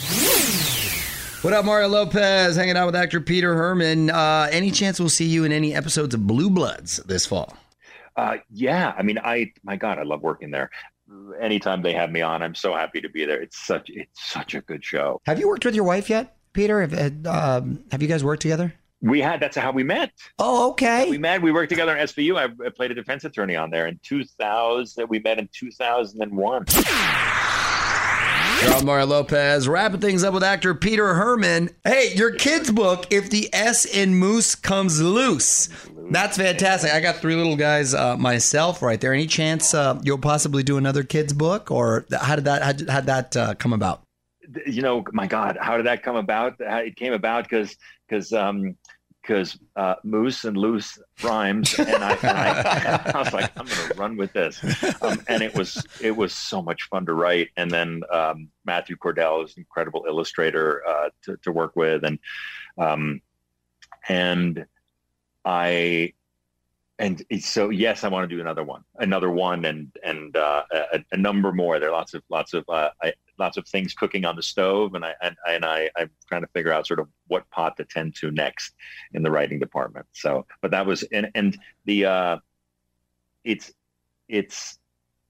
What 1.42 1.52
up, 1.52 1.64
Mario 1.64 1.86
Lopez? 1.86 2.56
Hanging 2.56 2.76
out 2.76 2.86
with 2.86 2.96
actor 2.96 3.20
Peter 3.20 3.54
Hermann. 3.54 4.10
Uh, 4.10 4.48
any 4.50 4.72
chance 4.72 4.98
we'll 4.98 5.08
see 5.08 5.24
you 5.24 5.44
in 5.44 5.52
any 5.52 5.72
episodes 5.72 6.12
of 6.12 6.26
Blue 6.26 6.50
Bloods 6.50 6.96
this 7.06 7.26
fall? 7.26 7.56
Uh, 8.16 8.38
yeah, 8.50 8.92
I 8.98 9.04
mean, 9.04 9.20
I, 9.20 9.52
my 9.62 9.76
God, 9.76 10.00
I 10.00 10.02
love 10.02 10.20
working 10.20 10.50
there. 10.50 10.68
Anytime 11.40 11.80
they 11.80 11.92
have 11.92 12.10
me 12.10 12.22
on, 12.22 12.42
I'm 12.42 12.56
so 12.56 12.74
happy 12.74 13.00
to 13.00 13.08
be 13.08 13.24
there. 13.24 13.40
It's 13.40 13.56
such, 13.56 13.88
it's 13.88 14.32
such 14.32 14.54
a 14.54 14.62
good 14.62 14.84
show. 14.84 15.20
Have 15.26 15.38
you 15.38 15.46
worked 15.46 15.64
with 15.64 15.76
your 15.76 15.84
wife 15.84 16.10
yet, 16.10 16.36
Peter? 16.54 16.80
Have, 16.80 17.24
um, 17.24 17.84
have 17.92 18.02
you 18.02 18.08
guys 18.08 18.24
worked 18.24 18.42
together? 18.42 18.74
We 19.00 19.20
had, 19.20 19.38
that's 19.38 19.56
how 19.56 19.70
we 19.70 19.84
met. 19.84 20.10
Oh, 20.40 20.70
okay. 20.70 21.08
We 21.08 21.18
met, 21.18 21.40
we 21.40 21.52
worked 21.52 21.70
together 21.70 21.96
in 21.96 22.04
SVU. 22.04 22.36
I, 22.36 22.66
I 22.66 22.70
played 22.70 22.90
a 22.90 22.94
defense 22.94 23.22
attorney 23.24 23.54
on 23.54 23.70
there 23.70 23.86
in 23.86 24.00
2000. 24.02 25.08
We 25.08 25.20
met 25.20 25.38
in 25.38 25.48
2001. 25.52 26.64
Mario 28.84 29.06
Lopez 29.06 29.68
wrapping 29.68 30.00
things 30.00 30.24
up 30.24 30.32
with 30.34 30.42
actor 30.42 30.74
Peter 30.74 31.14
Hermann. 31.14 31.70
Hey, 31.84 32.12
your 32.14 32.32
kid's 32.32 32.70
book, 32.70 33.06
If 33.10 33.28
the 33.28 33.50
S 33.52 33.84
in 33.84 34.14
Moose 34.14 34.54
Comes 34.54 35.00
Loose. 35.00 35.68
That's 36.10 36.36
fantastic. 36.36 36.90
I 36.92 37.00
got 37.00 37.16
three 37.16 37.34
little 37.34 37.56
guys 37.56 37.92
uh, 37.92 38.16
myself 38.16 38.80
right 38.80 39.00
there. 39.00 39.12
Any 39.12 39.26
chance 39.26 39.74
uh, 39.74 40.00
you'll 40.02 40.18
possibly 40.18 40.62
do 40.62 40.78
another 40.78 41.02
kid's 41.02 41.32
book, 41.32 41.70
or 41.70 42.06
how 42.18 42.36
did 42.36 42.46
that 42.46 42.62
how 42.62 42.72
did, 42.72 42.88
how 42.88 43.00
that 43.02 43.36
uh, 43.36 43.54
come 43.54 43.72
about? 43.72 44.02
You 44.66 44.80
know, 44.80 45.04
my 45.12 45.26
God, 45.26 45.58
how 45.60 45.76
did 45.76 45.86
that 45.86 46.02
come 46.02 46.16
about? 46.16 46.54
It 46.58 46.96
came 46.96 47.12
about 47.12 47.44
because 47.44 47.76
because 48.08 48.32
um, 48.32 48.76
because 49.22 49.58
uh, 49.76 49.96
moose 50.04 50.44
and 50.44 50.56
loose 50.56 50.98
rhymes, 51.22 51.78
and 51.78 52.02
I, 52.02 52.12
and 52.12 52.38
I, 52.38 53.12
I 53.14 53.18
was 53.18 53.32
like, 53.32 53.50
I'm 53.58 53.66
going 53.66 53.88
to 53.88 53.94
run 53.96 54.16
with 54.16 54.32
this, 54.32 54.62
um, 55.02 55.20
and 55.28 55.42
it 55.42 55.54
was 55.54 55.84
it 56.00 56.16
was 56.16 56.32
so 56.32 56.62
much 56.62 56.84
fun 56.84 57.06
to 57.06 57.14
write. 57.14 57.48
And 57.56 57.70
then 57.70 58.02
um, 58.12 58.48
Matthew 58.64 58.96
Cordell 58.96 59.44
is 59.44 59.56
an 59.56 59.60
incredible 59.60 60.04
illustrator 60.08 60.82
uh, 60.86 61.08
to, 61.24 61.36
to 61.42 61.52
work 61.52 61.76
with, 61.76 62.04
and 62.04 62.18
um, 62.78 63.20
and 64.08 64.66
I 65.44 66.14
and 66.98 67.24
so 67.40 67.70
yes, 67.70 68.02
I 68.02 68.08
want 68.08 68.28
to 68.28 68.34
do 68.34 68.40
another 68.40 68.64
one, 68.64 68.82
another 68.96 69.30
one, 69.30 69.64
and 69.64 69.96
and 70.02 70.36
uh, 70.36 70.64
a, 70.72 71.04
a, 71.12 71.16
number 71.16 71.52
more. 71.52 71.78
There 71.78 71.90
are 71.90 71.92
lots 71.92 72.12
of 72.14 72.22
lots 72.28 72.54
of 72.54 72.64
uh, 72.68 72.90
I, 73.00 73.12
lots 73.38 73.56
of 73.56 73.68
things 73.68 73.94
cooking 73.94 74.24
on 74.24 74.34
the 74.34 74.42
stove, 74.42 74.94
and 74.94 75.04
I 75.04 75.14
and, 75.22 75.36
and 75.48 75.64
I 75.64 75.90
I'm 75.96 76.10
trying 76.26 76.40
to 76.42 76.48
figure 76.48 76.72
out 76.72 76.88
sort 76.88 76.98
of 76.98 77.08
what 77.28 77.48
pot 77.50 77.76
to 77.76 77.84
tend 77.84 78.16
to 78.16 78.32
next 78.32 78.74
in 79.12 79.22
the 79.22 79.30
writing 79.30 79.60
department. 79.60 80.06
So, 80.12 80.46
but 80.60 80.72
that 80.72 80.86
was 80.86 81.04
and 81.04 81.30
and 81.36 81.56
the 81.84 82.06
uh, 82.06 82.38
it's 83.44 83.72
it's 84.28 84.78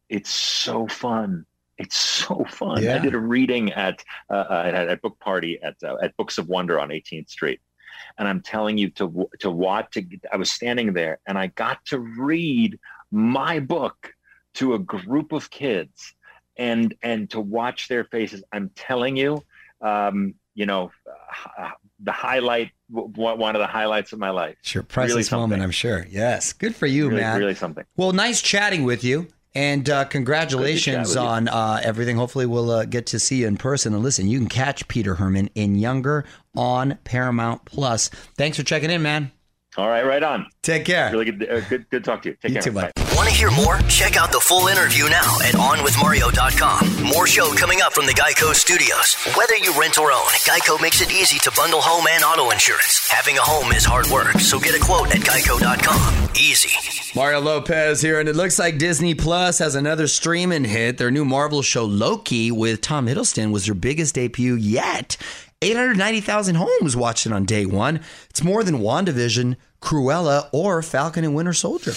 it's 0.08 0.30
so 0.30 0.86
fun. 0.86 1.44
It's 1.76 1.96
so 1.96 2.44
fun. 2.48 2.82
Yeah. 2.82 2.96
I 2.96 2.98
did 2.98 3.14
a 3.14 3.18
reading 3.18 3.72
at 3.72 4.02
uh, 4.30 4.46
at, 4.50 4.74
at 4.74 5.02
book 5.02 5.18
party 5.20 5.60
at 5.62 5.76
uh, 5.84 5.96
at 6.02 6.16
Books 6.16 6.38
of 6.38 6.48
Wonder 6.48 6.80
on 6.80 6.88
18th 6.88 7.28
Street, 7.28 7.60
and 8.18 8.26
I'm 8.28 8.40
telling 8.40 8.78
you 8.78 8.90
to 8.90 9.28
to 9.40 9.50
watch. 9.50 9.92
To 9.92 10.04
I 10.32 10.36
was 10.36 10.50
standing 10.50 10.92
there, 10.92 11.18
and 11.26 11.38
I 11.38 11.48
got 11.48 11.84
to 11.86 11.98
read 11.98 12.78
my 13.10 13.60
book 13.60 14.12
to 14.54 14.74
a 14.74 14.78
group 14.78 15.32
of 15.32 15.50
kids 15.50 16.14
and 16.56 16.94
and 17.02 17.30
to 17.30 17.40
watch 17.40 17.88
their 17.88 18.04
faces 18.04 18.42
i'm 18.52 18.70
telling 18.74 19.16
you 19.16 19.42
um, 19.80 20.34
you 20.54 20.66
know 20.66 20.90
uh, 21.58 21.70
the 22.00 22.12
highlight 22.12 22.70
one 22.90 23.54
of 23.54 23.60
the 23.60 23.66
highlights 23.66 24.12
of 24.12 24.18
my 24.18 24.30
life 24.30 24.56
Sure, 24.62 24.82
priceless 24.82 25.30
Really 25.30 25.42
moment. 25.42 25.62
I'm 25.62 25.70
sure. 25.70 26.06
Yes, 26.08 26.52
good 26.52 26.74
for 26.74 26.86
you, 26.86 27.08
really, 27.08 27.20
man. 27.20 27.38
really 27.38 27.54
something 27.54 27.84
Well, 27.96 28.12
nice 28.12 28.40
chatting 28.40 28.84
with 28.84 29.04
you. 29.04 29.28
And 29.54 29.88
uh, 29.90 30.04
congratulations 30.04 31.16
on 31.16 31.48
uh, 31.48 31.80
everything. 31.82 32.16
Hopefully, 32.16 32.46
we'll 32.46 32.70
uh, 32.70 32.84
get 32.84 33.06
to 33.06 33.18
see 33.18 33.36
you 33.40 33.46
in 33.46 33.56
person. 33.56 33.94
And 33.94 34.02
listen, 34.02 34.28
you 34.28 34.38
can 34.38 34.48
catch 34.48 34.86
Peter 34.88 35.14
Hermann 35.16 35.50
in 35.54 35.74
Younger 35.76 36.24
on 36.54 36.98
Paramount 37.04 37.64
Plus. 37.64 38.08
Thanks 38.36 38.56
for 38.56 38.62
checking 38.62 38.90
in, 38.90 39.02
man. 39.02 39.32
all 39.76 39.88
right 39.88 40.04
right 40.06 40.22
on 40.22 40.46
Take 40.62 40.84
care. 40.84 41.10
really 41.12 41.24
good 41.30 41.50
uh, 41.50 41.60
good 41.68 41.88
good 41.90 42.04
talk 42.04 42.22
to 42.22 42.30
you 42.30 42.36
take 42.40 42.50
You 42.50 42.54
care 42.54 42.62
too, 42.62 42.72
bud. 42.72 43.07
Want 43.18 43.28
to 43.30 43.34
hear 43.34 43.50
more? 43.50 43.80
Check 43.88 44.16
out 44.16 44.30
the 44.30 44.38
full 44.38 44.68
interview 44.68 45.08
now 45.08 45.40
at 45.40 45.54
OnWithMario.com. 45.54 47.02
More 47.02 47.26
show 47.26 47.52
coming 47.52 47.80
up 47.82 47.92
from 47.92 48.06
the 48.06 48.12
Geico 48.12 48.54
Studios. 48.54 49.16
Whether 49.36 49.56
you 49.56 49.76
rent 49.76 49.98
or 49.98 50.12
own, 50.12 50.28
Geico 50.46 50.80
makes 50.80 51.00
it 51.00 51.10
easy 51.10 51.36
to 51.40 51.50
bundle 51.56 51.80
home 51.80 52.06
and 52.08 52.22
auto 52.22 52.50
insurance. 52.50 53.08
Having 53.10 53.38
a 53.38 53.40
home 53.40 53.72
is 53.72 53.84
hard 53.84 54.06
work, 54.06 54.38
so 54.38 54.60
get 54.60 54.76
a 54.76 54.78
quote 54.78 55.10
at 55.10 55.22
Geico.com. 55.22 56.28
Easy. 56.36 56.70
Mario 57.16 57.40
Lopez 57.40 58.00
here, 58.00 58.20
and 58.20 58.28
it 58.28 58.36
looks 58.36 58.56
like 58.56 58.78
Disney 58.78 59.16
Plus 59.16 59.58
has 59.58 59.74
another 59.74 60.06
streaming 60.06 60.62
hit. 60.62 60.98
Their 60.98 61.10
new 61.10 61.24
Marvel 61.24 61.62
show 61.62 61.86
Loki 61.86 62.52
with 62.52 62.82
Tom 62.82 63.08
Hiddleston 63.08 63.50
was 63.50 63.66
their 63.66 63.74
biggest 63.74 64.14
debut 64.14 64.54
yet. 64.54 65.16
890,000 65.60 66.54
homes 66.54 66.96
watched 66.96 67.26
it 67.26 67.32
on 67.32 67.46
day 67.46 67.66
one. 67.66 67.98
It's 68.30 68.44
more 68.44 68.62
than 68.62 68.78
WandaVision, 68.78 69.56
Cruella, 69.82 70.48
or 70.52 70.82
Falcon 70.82 71.24
and 71.24 71.34
Winter 71.34 71.52
Soldier. 71.52 71.94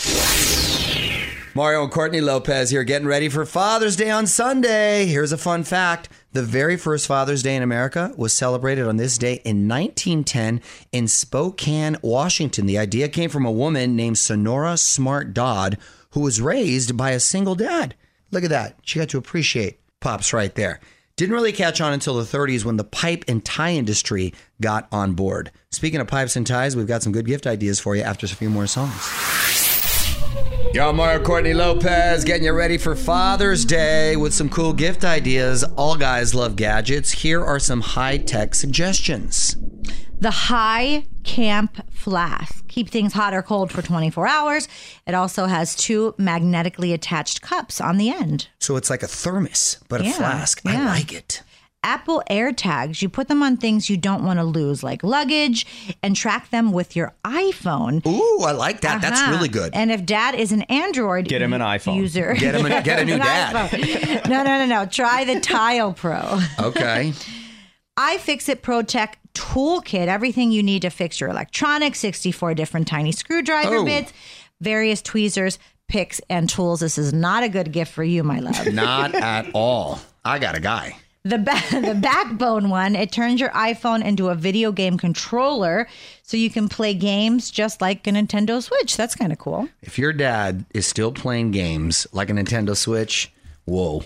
Mario 1.53 1.83
and 1.83 1.91
Courtney 1.91 2.21
Lopez 2.21 2.69
here 2.69 2.85
getting 2.85 3.09
ready 3.09 3.27
for 3.27 3.45
Father's 3.45 3.97
Day 3.97 4.09
on 4.09 4.25
Sunday. 4.25 5.05
Here's 5.05 5.33
a 5.33 5.37
fun 5.37 5.65
fact. 5.65 6.07
The 6.31 6.43
very 6.43 6.77
first 6.77 7.07
Father's 7.07 7.43
Day 7.43 7.57
in 7.57 7.61
America 7.61 8.13
was 8.15 8.31
celebrated 8.31 8.87
on 8.87 8.95
this 8.95 9.17
day 9.17 9.41
in 9.43 9.67
1910 9.67 10.61
in 10.93 11.09
Spokane, 11.09 11.97
Washington. 12.01 12.67
The 12.67 12.77
idea 12.77 13.09
came 13.09 13.29
from 13.29 13.45
a 13.45 13.51
woman 13.51 13.97
named 13.97 14.17
Sonora 14.17 14.77
Smart 14.77 15.33
Dodd 15.33 15.77
who 16.11 16.21
was 16.21 16.39
raised 16.39 16.95
by 16.95 17.11
a 17.11 17.19
single 17.19 17.55
dad. 17.55 17.95
Look 18.31 18.45
at 18.45 18.49
that. 18.49 18.79
She 18.83 18.99
got 18.99 19.09
to 19.09 19.17
appreciate 19.17 19.81
Pops 19.99 20.31
right 20.31 20.55
there. 20.55 20.79
Didn't 21.17 21.35
really 21.35 21.51
catch 21.51 21.81
on 21.81 21.91
until 21.91 22.15
the 22.15 22.23
30s 22.23 22.63
when 22.63 22.77
the 22.77 22.85
pipe 22.85 23.25
and 23.27 23.43
tie 23.43 23.73
industry 23.73 24.33
got 24.61 24.87
on 24.89 25.13
board. 25.15 25.51
Speaking 25.69 25.99
of 25.99 26.07
pipes 26.07 26.37
and 26.37 26.47
ties, 26.47 26.77
we've 26.77 26.87
got 26.87 27.03
some 27.03 27.11
good 27.11 27.25
gift 27.25 27.45
ideas 27.45 27.81
for 27.81 27.97
you 27.97 28.03
after 28.03 28.25
a 28.25 28.29
few 28.29 28.49
more 28.49 28.67
songs. 28.67 29.50
Yo, 30.73 30.93
Mario 30.93 31.21
Courtney 31.21 31.53
Lopez 31.53 32.23
getting 32.23 32.45
you 32.45 32.53
ready 32.53 32.77
for 32.77 32.95
Father's 32.95 33.65
Day 33.65 34.15
with 34.15 34.33
some 34.33 34.47
cool 34.49 34.71
gift 34.71 35.03
ideas. 35.03 35.65
All 35.75 35.97
guys 35.97 36.33
love 36.33 36.55
gadgets. 36.55 37.11
Here 37.11 37.43
are 37.43 37.59
some 37.59 37.81
high 37.81 38.17
tech 38.17 38.55
suggestions. 38.55 39.57
The 40.19 40.31
High 40.31 41.07
Camp 41.23 41.85
Flask. 41.91 42.65
Keep 42.69 42.89
things 42.89 43.11
hot 43.13 43.33
or 43.33 43.41
cold 43.41 43.69
for 43.69 43.81
24 43.81 44.27
hours. 44.27 44.69
It 45.05 45.13
also 45.13 45.47
has 45.47 45.75
two 45.75 46.15
magnetically 46.17 46.93
attached 46.93 47.41
cups 47.41 47.81
on 47.81 47.97
the 47.97 48.09
end. 48.09 48.47
So 48.59 48.77
it's 48.77 48.89
like 48.89 49.03
a 49.03 49.07
thermos, 49.07 49.77
but 49.89 49.99
a 50.01 50.05
Yeah, 50.05 50.13
flask. 50.13 50.61
I 50.65 50.85
like 50.85 51.11
it. 51.11 51.43
Apple 51.83 52.21
AirTags, 52.29 53.01
you 53.01 53.09
put 53.09 53.27
them 53.27 53.41
on 53.41 53.57
things 53.57 53.89
you 53.89 53.97
don't 53.97 54.23
want 54.23 54.37
to 54.37 54.43
lose, 54.43 54.83
like 54.83 55.03
luggage, 55.03 55.65
and 56.03 56.15
track 56.15 56.49
them 56.51 56.71
with 56.71 56.95
your 56.95 57.13
iPhone. 57.25 58.05
Ooh, 58.05 58.43
I 58.45 58.51
like 58.51 58.81
that. 58.81 59.01
That's 59.01 59.19
Uh-huh. 59.19 59.31
really 59.31 59.49
good. 59.49 59.73
And 59.73 59.91
if 59.91 60.05
dad 60.05 60.35
is 60.35 60.51
an 60.51 60.61
Android 60.63 61.27
Get 61.27 61.41
him 61.41 61.53
an 61.53 61.61
iPhone. 61.61 61.95
user, 61.95 62.33
Get 62.39 62.53
him 62.55 62.65
a- 62.67 62.81
get 62.83 62.99
a 62.99 63.05
new 63.05 63.13
An 63.15 63.19
dad. 63.19 63.55
iPhone. 63.71 64.29
No, 64.29 64.43
no, 64.43 64.59
no, 64.59 64.65
no. 64.67 64.85
Try 64.85 65.23
the 65.25 65.39
Tile 65.39 65.93
Pro. 65.93 66.39
Okay. 66.59 67.13
iFixit 67.97 68.61
Pro 68.61 68.81
Tech 68.83 69.17
Toolkit, 69.33 70.07
everything 70.07 70.51
you 70.51 70.61
need 70.63 70.81
to 70.83 70.89
fix 70.89 71.19
your 71.19 71.29
electronics, 71.29 71.99
64 71.99 72.53
different 72.53 72.87
tiny 72.87 73.11
screwdriver 73.11 73.77
Oh. 73.77 73.85
bits, 73.85 74.13
various 74.59 75.01
tweezers, 75.01 75.57
picks, 75.87 76.21
and 76.29 76.49
tools. 76.49 76.79
This 76.81 76.97
is 76.97 77.11
not 77.11 77.43
a 77.43 77.49
good 77.49 77.71
gift 77.71 77.91
for 77.91 78.03
you, 78.03 78.23
my 78.23 78.39
love. 78.39 78.67
Not 78.71 79.15
at 79.15 79.47
all. 79.53 79.99
I 80.23 80.37
got 80.39 80.55
a 80.55 80.59
guy. 80.59 80.95
The 81.23 81.37
ba- 81.37 81.61
the 81.81 81.93
backbone 81.93 82.69
one, 82.69 82.95
it 82.95 83.11
turns 83.11 83.39
your 83.39 83.51
iPhone 83.51 84.03
into 84.03 84.29
a 84.29 84.35
video 84.35 84.71
game 84.71 84.97
controller 84.97 85.87
so 86.23 86.35
you 86.35 86.49
can 86.49 86.67
play 86.67 86.93
games 86.93 87.51
just 87.51 87.79
like 87.81 88.07
a 88.07 88.11
Nintendo 88.11 88.61
Switch. 88.61 88.97
That's 88.97 89.13
kind 89.15 89.31
of 89.31 89.37
cool. 89.37 89.69
If 89.81 89.99
your 89.99 90.13
dad 90.13 90.65
is 90.73 90.87
still 90.87 91.11
playing 91.11 91.51
games 91.51 92.07
like 92.11 92.29
a 92.31 92.33
Nintendo 92.33 92.75
Switch, 92.75 93.31
whoa. 93.65 93.99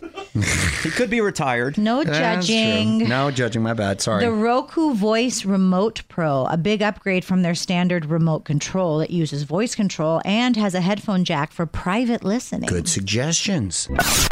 He 0.83 0.89
could 0.89 1.09
be 1.09 1.21
retired. 1.21 1.77
No 1.77 2.03
That's 2.03 2.47
true. 2.47 2.55
judging. 2.55 3.07
No 3.07 3.31
judging. 3.31 3.63
My 3.63 3.73
bad. 3.73 4.01
Sorry. 4.01 4.25
The 4.25 4.31
Roku 4.31 4.93
Voice 4.93 5.45
Remote 5.45 6.03
Pro, 6.09 6.45
a 6.47 6.57
big 6.57 6.81
upgrade 6.81 7.23
from 7.23 7.43
their 7.43 7.55
standard 7.55 8.05
remote 8.07 8.43
control. 8.43 8.99
It 8.99 9.09
uses 9.09 9.43
voice 9.43 9.73
control 9.73 10.21
and 10.25 10.57
has 10.57 10.75
a 10.75 10.81
headphone 10.81 11.23
jack 11.23 11.53
for 11.53 11.65
private 11.65 12.25
listening. 12.25 12.67
Good 12.67 12.89
suggestions. 12.89 13.87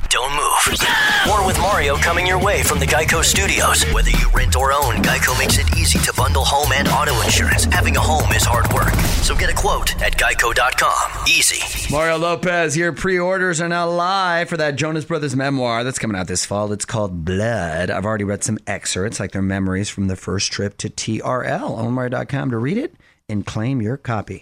Don't 0.10 0.36
move. 0.36 0.53
More 1.28 1.46
with 1.46 1.60
Mario 1.60 1.98
coming 1.98 2.26
your 2.26 2.40
way 2.42 2.64
from 2.64 2.80
the 2.80 2.86
Geico 2.86 3.22
Studios. 3.22 3.84
Whether 3.92 4.12
you 4.12 4.30
rent 4.34 4.56
or 4.56 4.72
own, 4.72 4.96
Geico 5.04 5.38
makes 5.38 5.58
it 5.58 5.68
easy 5.78 6.00
to 6.00 6.14
bundle 6.14 6.46
home 6.46 6.72
and 6.72 6.88
auto 6.88 7.20
insurance. 7.22 7.66
Having 7.66 7.98
a 7.98 8.00
home 8.00 8.32
is 8.32 8.46
hard 8.46 8.72
work, 8.72 8.94
so 9.22 9.36
get 9.36 9.50
a 9.50 9.54
quote 9.54 10.02
at 10.02 10.18
geico.com. 10.18 11.28
Easy. 11.28 11.92
Mario 11.92 12.18
Lopez 12.18 12.74
here. 12.76 12.94
Pre 12.94 13.20
orders 13.20 13.60
are 13.60 13.68
now 13.68 13.90
live 13.90 14.48
for 14.48 14.56
that 14.56 14.78
Jonas 14.78 15.04
Brothers 15.04 15.36
memoir 15.36 15.84
that's 15.84 16.00
coming 16.00 16.16
out 16.16 16.28
this 16.28 16.46
fall. 16.46 16.72
It's 16.72 16.86
called 16.86 17.26
Blood. 17.26 17.90
I've 17.90 18.06
already 18.06 18.24
read 18.24 18.46
some 18.46 18.58
excerpts, 18.66 19.20
like 19.20 19.34
their 19.34 19.42
memories 19.42 19.90
from 19.90 20.08
the 20.08 20.16
first 20.16 20.50
trip 20.54 20.78
to 20.78 20.90
TRL 20.90 21.78
on 21.78 21.92
Mario.com 21.92 22.52
to 22.52 22.58
read 22.58 22.78
it 22.78 22.96
and 23.28 23.46
claim 23.46 23.82
your 23.82 23.98
copy. 23.98 24.42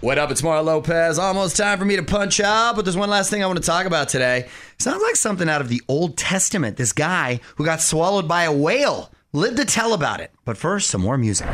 What 0.00 0.16
up? 0.16 0.30
It's 0.30 0.42
Mario 0.42 0.62
Lopez. 0.62 1.18
Almost 1.18 1.58
time 1.58 1.78
for 1.78 1.84
me 1.84 1.96
to 1.96 2.02
punch 2.02 2.40
out, 2.40 2.74
but 2.74 2.86
there's 2.86 2.96
one 2.96 3.10
last 3.10 3.28
thing 3.28 3.42
I 3.42 3.46
want 3.46 3.58
to 3.58 3.66
talk 3.66 3.84
about 3.84 4.08
today. 4.08 4.48
Sounds 4.78 5.02
like 5.02 5.14
something 5.14 5.46
out 5.46 5.60
of 5.60 5.68
the 5.68 5.82
Old 5.88 6.16
Testament. 6.16 6.78
This 6.78 6.94
guy 6.94 7.38
who 7.56 7.66
got 7.66 7.82
swallowed 7.82 8.26
by 8.26 8.44
a 8.44 8.52
whale 8.52 9.12
lived 9.34 9.58
to 9.58 9.66
tell 9.66 9.92
about 9.92 10.20
it. 10.20 10.32
But 10.46 10.56
first, 10.56 10.88
some 10.88 11.02
more 11.02 11.18
music. 11.18 11.46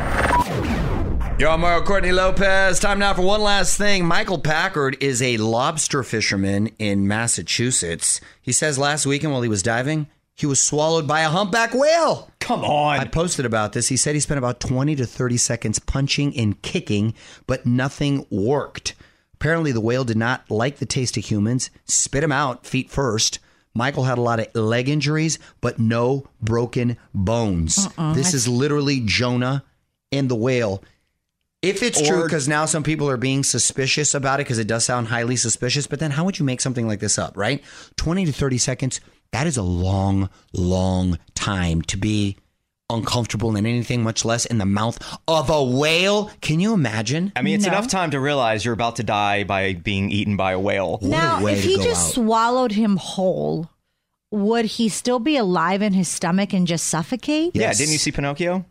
Yo, 1.37 1.51
I'm 1.51 1.59
Mario 1.59 1.83
Courtney 1.83 2.13
Lopez. 2.13 2.79
Time 2.79 2.99
now 2.99 3.13
for 3.13 3.21
one 3.21 3.41
last 3.41 3.77
thing. 3.77 4.05
Michael 4.05 4.39
Packard 4.39 4.95
is 5.01 5.21
a 5.21 5.35
lobster 5.35 6.01
fisherman 6.01 6.67
in 6.79 7.05
Massachusetts. 7.05 8.21
He 8.41 8.53
says 8.53 8.79
last 8.79 9.05
weekend 9.05 9.33
while 9.33 9.41
he 9.41 9.49
was 9.49 9.61
diving, 9.61 10.07
he 10.37 10.45
was 10.45 10.61
swallowed 10.61 11.07
by 11.07 11.21
a 11.21 11.29
humpback 11.29 11.73
whale. 11.73 12.29
Come 12.39 12.63
on. 12.63 12.99
I 12.99 13.05
posted 13.05 13.43
about 13.43 13.73
this. 13.73 13.87
He 13.87 13.97
said 13.97 14.13
he 14.13 14.21
spent 14.21 14.37
about 14.37 14.59
20 14.59 14.95
to 14.95 15.05
30 15.05 15.35
seconds 15.35 15.79
punching 15.79 16.37
and 16.37 16.61
kicking, 16.61 17.15
but 17.47 17.65
nothing 17.65 18.25
worked. 18.29 18.93
Apparently, 19.33 19.71
the 19.71 19.81
whale 19.81 20.03
did 20.03 20.15
not 20.15 20.49
like 20.49 20.77
the 20.77 20.85
taste 20.85 21.17
of 21.17 21.25
humans, 21.25 21.71
spit 21.85 22.23
him 22.23 22.31
out 22.31 22.67
feet 22.67 22.91
first. 22.91 23.39
Michael 23.73 24.03
had 24.03 24.19
a 24.19 24.21
lot 24.21 24.39
of 24.39 24.55
leg 24.55 24.87
injuries, 24.87 25.39
but 25.59 25.79
no 25.79 26.27
broken 26.39 26.97
bones. 27.15 27.87
Uh-uh. 27.97 28.13
This 28.13 28.35
is 28.35 28.47
literally 28.47 29.01
Jonah 29.03 29.63
and 30.11 30.29
the 30.29 30.35
whale. 30.35 30.83
If 31.63 31.81
it's 31.81 32.07
true, 32.07 32.23
because 32.23 32.47
now 32.47 32.65
some 32.65 32.83
people 32.83 33.09
are 33.09 33.17
being 33.17 33.43
suspicious 33.43 34.13
about 34.13 34.39
it, 34.39 34.43
because 34.43 34.59
it 34.59 34.67
does 34.67 34.85
sound 34.85 35.07
highly 35.07 35.35
suspicious, 35.35 35.87
but 35.87 35.99
then 35.99 36.11
how 36.11 36.23
would 36.23 36.37
you 36.37 36.45
make 36.45 36.61
something 36.61 36.87
like 36.87 36.99
this 36.99 37.17
up, 37.17 37.35
right? 37.35 37.63
20 37.95 38.25
to 38.25 38.31
30 38.31 38.57
seconds, 38.59 39.01
that 39.31 39.47
is 39.47 39.57
a 39.57 39.63
long, 39.63 40.29
long 40.53 41.17
time 41.35 41.81
to 41.83 41.97
be 41.97 42.37
uncomfortable 42.89 43.55
in 43.57 43.65
anything, 43.65 44.01
much 44.01 44.23
less 44.23 44.45
in 44.45 44.59
the 44.59 44.65
mouth 44.65 44.97
of 45.27 45.49
a 45.49 45.61
whale. 45.63 46.31
Can 46.41 46.59
you 46.61 46.73
imagine? 46.73 47.33
I 47.35 47.41
mean, 47.41 47.55
it's 47.55 47.65
No. 47.65 47.73
enough 47.73 47.87
time 47.89 48.11
to 48.11 48.19
realize 48.19 48.63
you're 48.63 48.73
about 48.73 48.95
to 48.97 49.03
die 49.03 49.43
by 49.43 49.73
being 49.73 50.09
eaten 50.09 50.37
by 50.37 50.53
a 50.53 50.59
whale. 50.59 50.91
What 50.93 51.03
a 51.03 51.07
Now, 51.07 51.45
if 51.47 51.63
he 51.63 51.75
just 51.77 52.09
out. 52.17 52.23
swallowed 52.23 52.71
him 52.71 52.95
whole, 52.95 53.69
would 54.31 54.65
he 54.65 54.87
still 54.89 55.19
be 55.19 55.35
alive 55.35 55.81
in 55.81 55.93
his 55.93 56.07
stomach 56.07 56.53
and 56.53 56.65
just 56.65 56.87
suffocate? 56.87 57.51
Yeah, 57.55 57.73
didn't 57.73 57.91
you 57.91 57.97
see 57.97 58.11
Pinocchio? 58.11 58.65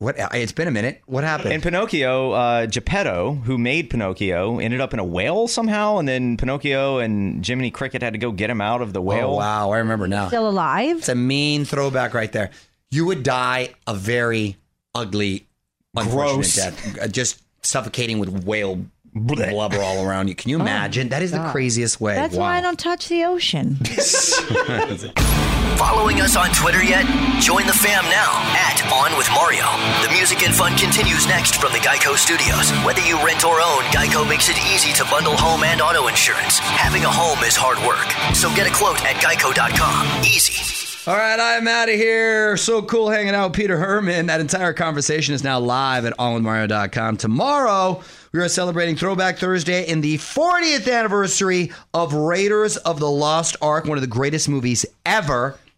What? 0.00 0.16
It's 0.32 0.52
been 0.52 0.66
a 0.66 0.70
minute. 0.70 1.02
What 1.04 1.24
happened? 1.24 1.52
In 1.52 1.60
Pinocchio, 1.60 2.30
uh, 2.32 2.64
Geppetto, 2.66 3.34
who 3.34 3.58
made 3.58 3.90
Pinocchio, 3.90 4.58
ended 4.58 4.80
up 4.80 4.94
in 4.94 4.98
a 4.98 5.04
whale 5.04 5.46
somehow, 5.46 5.98
and 5.98 6.08
then 6.08 6.38
Pinocchio 6.38 6.98
and 7.00 7.46
Jiminy 7.46 7.70
Cricket 7.70 8.00
had 8.00 8.14
to 8.14 8.18
go 8.18 8.32
get 8.32 8.48
him 8.48 8.62
out 8.62 8.80
of 8.80 8.94
the 8.94 9.02
whale. 9.02 9.32
Oh, 9.32 9.36
wow. 9.36 9.70
I 9.72 9.78
remember 9.78 10.08
now. 10.08 10.28
Still 10.28 10.48
alive? 10.48 10.96
It's 10.96 11.10
a 11.10 11.14
mean 11.14 11.66
throwback 11.66 12.14
right 12.14 12.32
there. 12.32 12.48
You 12.90 13.04
would 13.04 13.22
die 13.22 13.74
a 13.86 13.94
very 13.94 14.56
ugly, 14.94 15.46
Gross. 15.94 16.56
death. 16.56 16.98
Uh, 16.98 17.06
Just 17.06 17.42
suffocating 17.62 18.18
with 18.20 18.44
whale 18.44 18.82
blubber 19.14 19.82
all 19.82 20.06
around 20.06 20.28
you. 20.28 20.34
Can 20.34 20.48
you 20.48 20.58
imagine? 20.58 21.10
that 21.10 21.22
is 21.22 21.32
the 21.32 21.46
craziest 21.50 22.00
way. 22.00 22.14
Oh, 22.14 22.16
That's 22.16 22.36
wow. 22.36 22.44
why 22.44 22.56
I 22.56 22.60
don't 22.62 22.78
touch 22.78 23.08
the 23.08 23.24
ocean. 23.24 23.76
Following 25.80 26.20
us 26.20 26.36
on 26.36 26.50
Twitter 26.50 26.84
yet? 26.84 27.06
Join 27.40 27.66
the 27.66 27.72
fam 27.72 28.04
now 28.04 28.36
at 28.52 28.84
On 28.92 29.16
With 29.16 29.30
Mario. 29.32 29.64
The 30.06 30.12
music 30.12 30.42
and 30.42 30.54
fun 30.54 30.76
continues 30.76 31.26
next 31.26 31.56
from 31.56 31.72
the 31.72 31.78
Geico 31.78 32.18
Studios. 32.18 32.70
Whether 32.84 33.00
you 33.00 33.16
rent 33.24 33.46
or 33.46 33.62
own, 33.62 33.80
Geico 33.84 34.28
makes 34.28 34.50
it 34.50 34.58
easy 34.58 34.92
to 34.92 35.04
bundle 35.10 35.38
home 35.38 35.64
and 35.64 35.80
auto 35.80 36.08
insurance. 36.08 36.58
Having 36.58 37.04
a 37.04 37.10
home 37.10 37.42
is 37.44 37.56
hard 37.56 37.78
work, 37.88 38.06
so 38.36 38.54
get 38.54 38.70
a 38.70 38.74
quote 38.76 39.02
at 39.06 39.16
geico.com. 39.24 40.22
Easy. 40.22 41.10
All 41.10 41.16
right, 41.16 41.40
I'm 41.40 41.66
out 41.66 41.88
of 41.88 41.94
here. 41.94 42.58
So 42.58 42.82
cool 42.82 43.08
hanging 43.08 43.34
out 43.34 43.52
with 43.52 43.56
Peter 43.56 43.78
Hermann. 43.78 44.26
That 44.26 44.42
entire 44.42 44.74
conversation 44.74 45.32
is 45.34 45.42
now 45.42 45.60
live 45.60 46.04
at 46.04 46.14
onwithmario.com. 46.18 47.16
Tomorrow, 47.16 48.02
we 48.32 48.40
are 48.40 48.48
celebrating 48.50 48.96
Throwback 48.96 49.38
Thursday 49.38 49.88
in 49.88 50.02
the 50.02 50.18
40th 50.18 50.92
anniversary 50.92 51.72
of 51.94 52.12
Raiders 52.12 52.76
of 52.76 53.00
the 53.00 53.10
Lost 53.10 53.56
Ark, 53.62 53.86
one 53.86 53.96
of 53.96 54.02
the 54.02 54.08
greatest 54.08 54.46
movies 54.46 54.84
ever. 55.06 55.58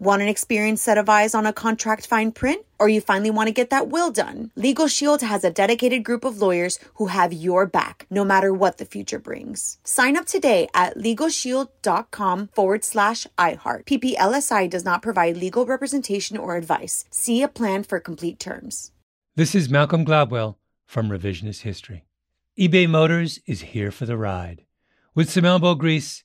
Want 0.00 0.22
an 0.22 0.28
experienced 0.28 0.82
set 0.82 0.96
of 0.96 1.10
eyes 1.10 1.34
on 1.34 1.44
a 1.44 1.52
contract 1.52 2.06
fine 2.06 2.32
print? 2.32 2.64
Or 2.78 2.88
you 2.88 3.02
finally 3.02 3.30
want 3.30 3.48
to 3.48 3.52
get 3.52 3.68
that 3.68 3.88
will 3.88 4.10
done? 4.10 4.50
Legal 4.56 4.88
Shield 4.88 5.20
has 5.20 5.44
a 5.44 5.50
dedicated 5.50 6.04
group 6.04 6.24
of 6.24 6.40
lawyers 6.40 6.78
who 6.94 7.08
have 7.08 7.34
your 7.34 7.66
back, 7.66 8.06
no 8.08 8.24
matter 8.24 8.50
what 8.50 8.78
the 8.78 8.86
future 8.86 9.18
brings. 9.18 9.76
Sign 9.84 10.16
up 10.16 10.24
today 10.24 10.68
at 10.72 10.96
LegalShield.com 10.96 12.48
forward 12.54 12.82
slash 12.82 13.26
iHeart. 13.36 13.84
PPLSI 13.84 14.70
does 14.70 14.86
not 14.86 15.02
provide 15.02 15.36
legal 15.36 15.66
representation 15.66 16.38
or 16.38 16.56
advice. 16.56 17.04
See 17.10 17.42
a 17.42 17.48
plan 17.48 17.82
for 17.82 18.00
complete 18.00 18.38
terms. 18.38 18.92
This 19.36 19.54
is 19.54 19.68
Malcolm 19.68 20.06
Gladwell 20.06 20.56
from 20.86 21.10
Revisionist 21.10 21.60
History. 21.60 22.06
eBay 22.58 22.88
Motors 22.88 23.38
is 23.44 23.60
here 23.60 23.90
for 23.90 24.06
the 24.06 24.16
ride. 24.16 24.64
With 25.14 25.28
some 25.28 25.44
elbow 25.44 25.74
grease, 25.74 26.24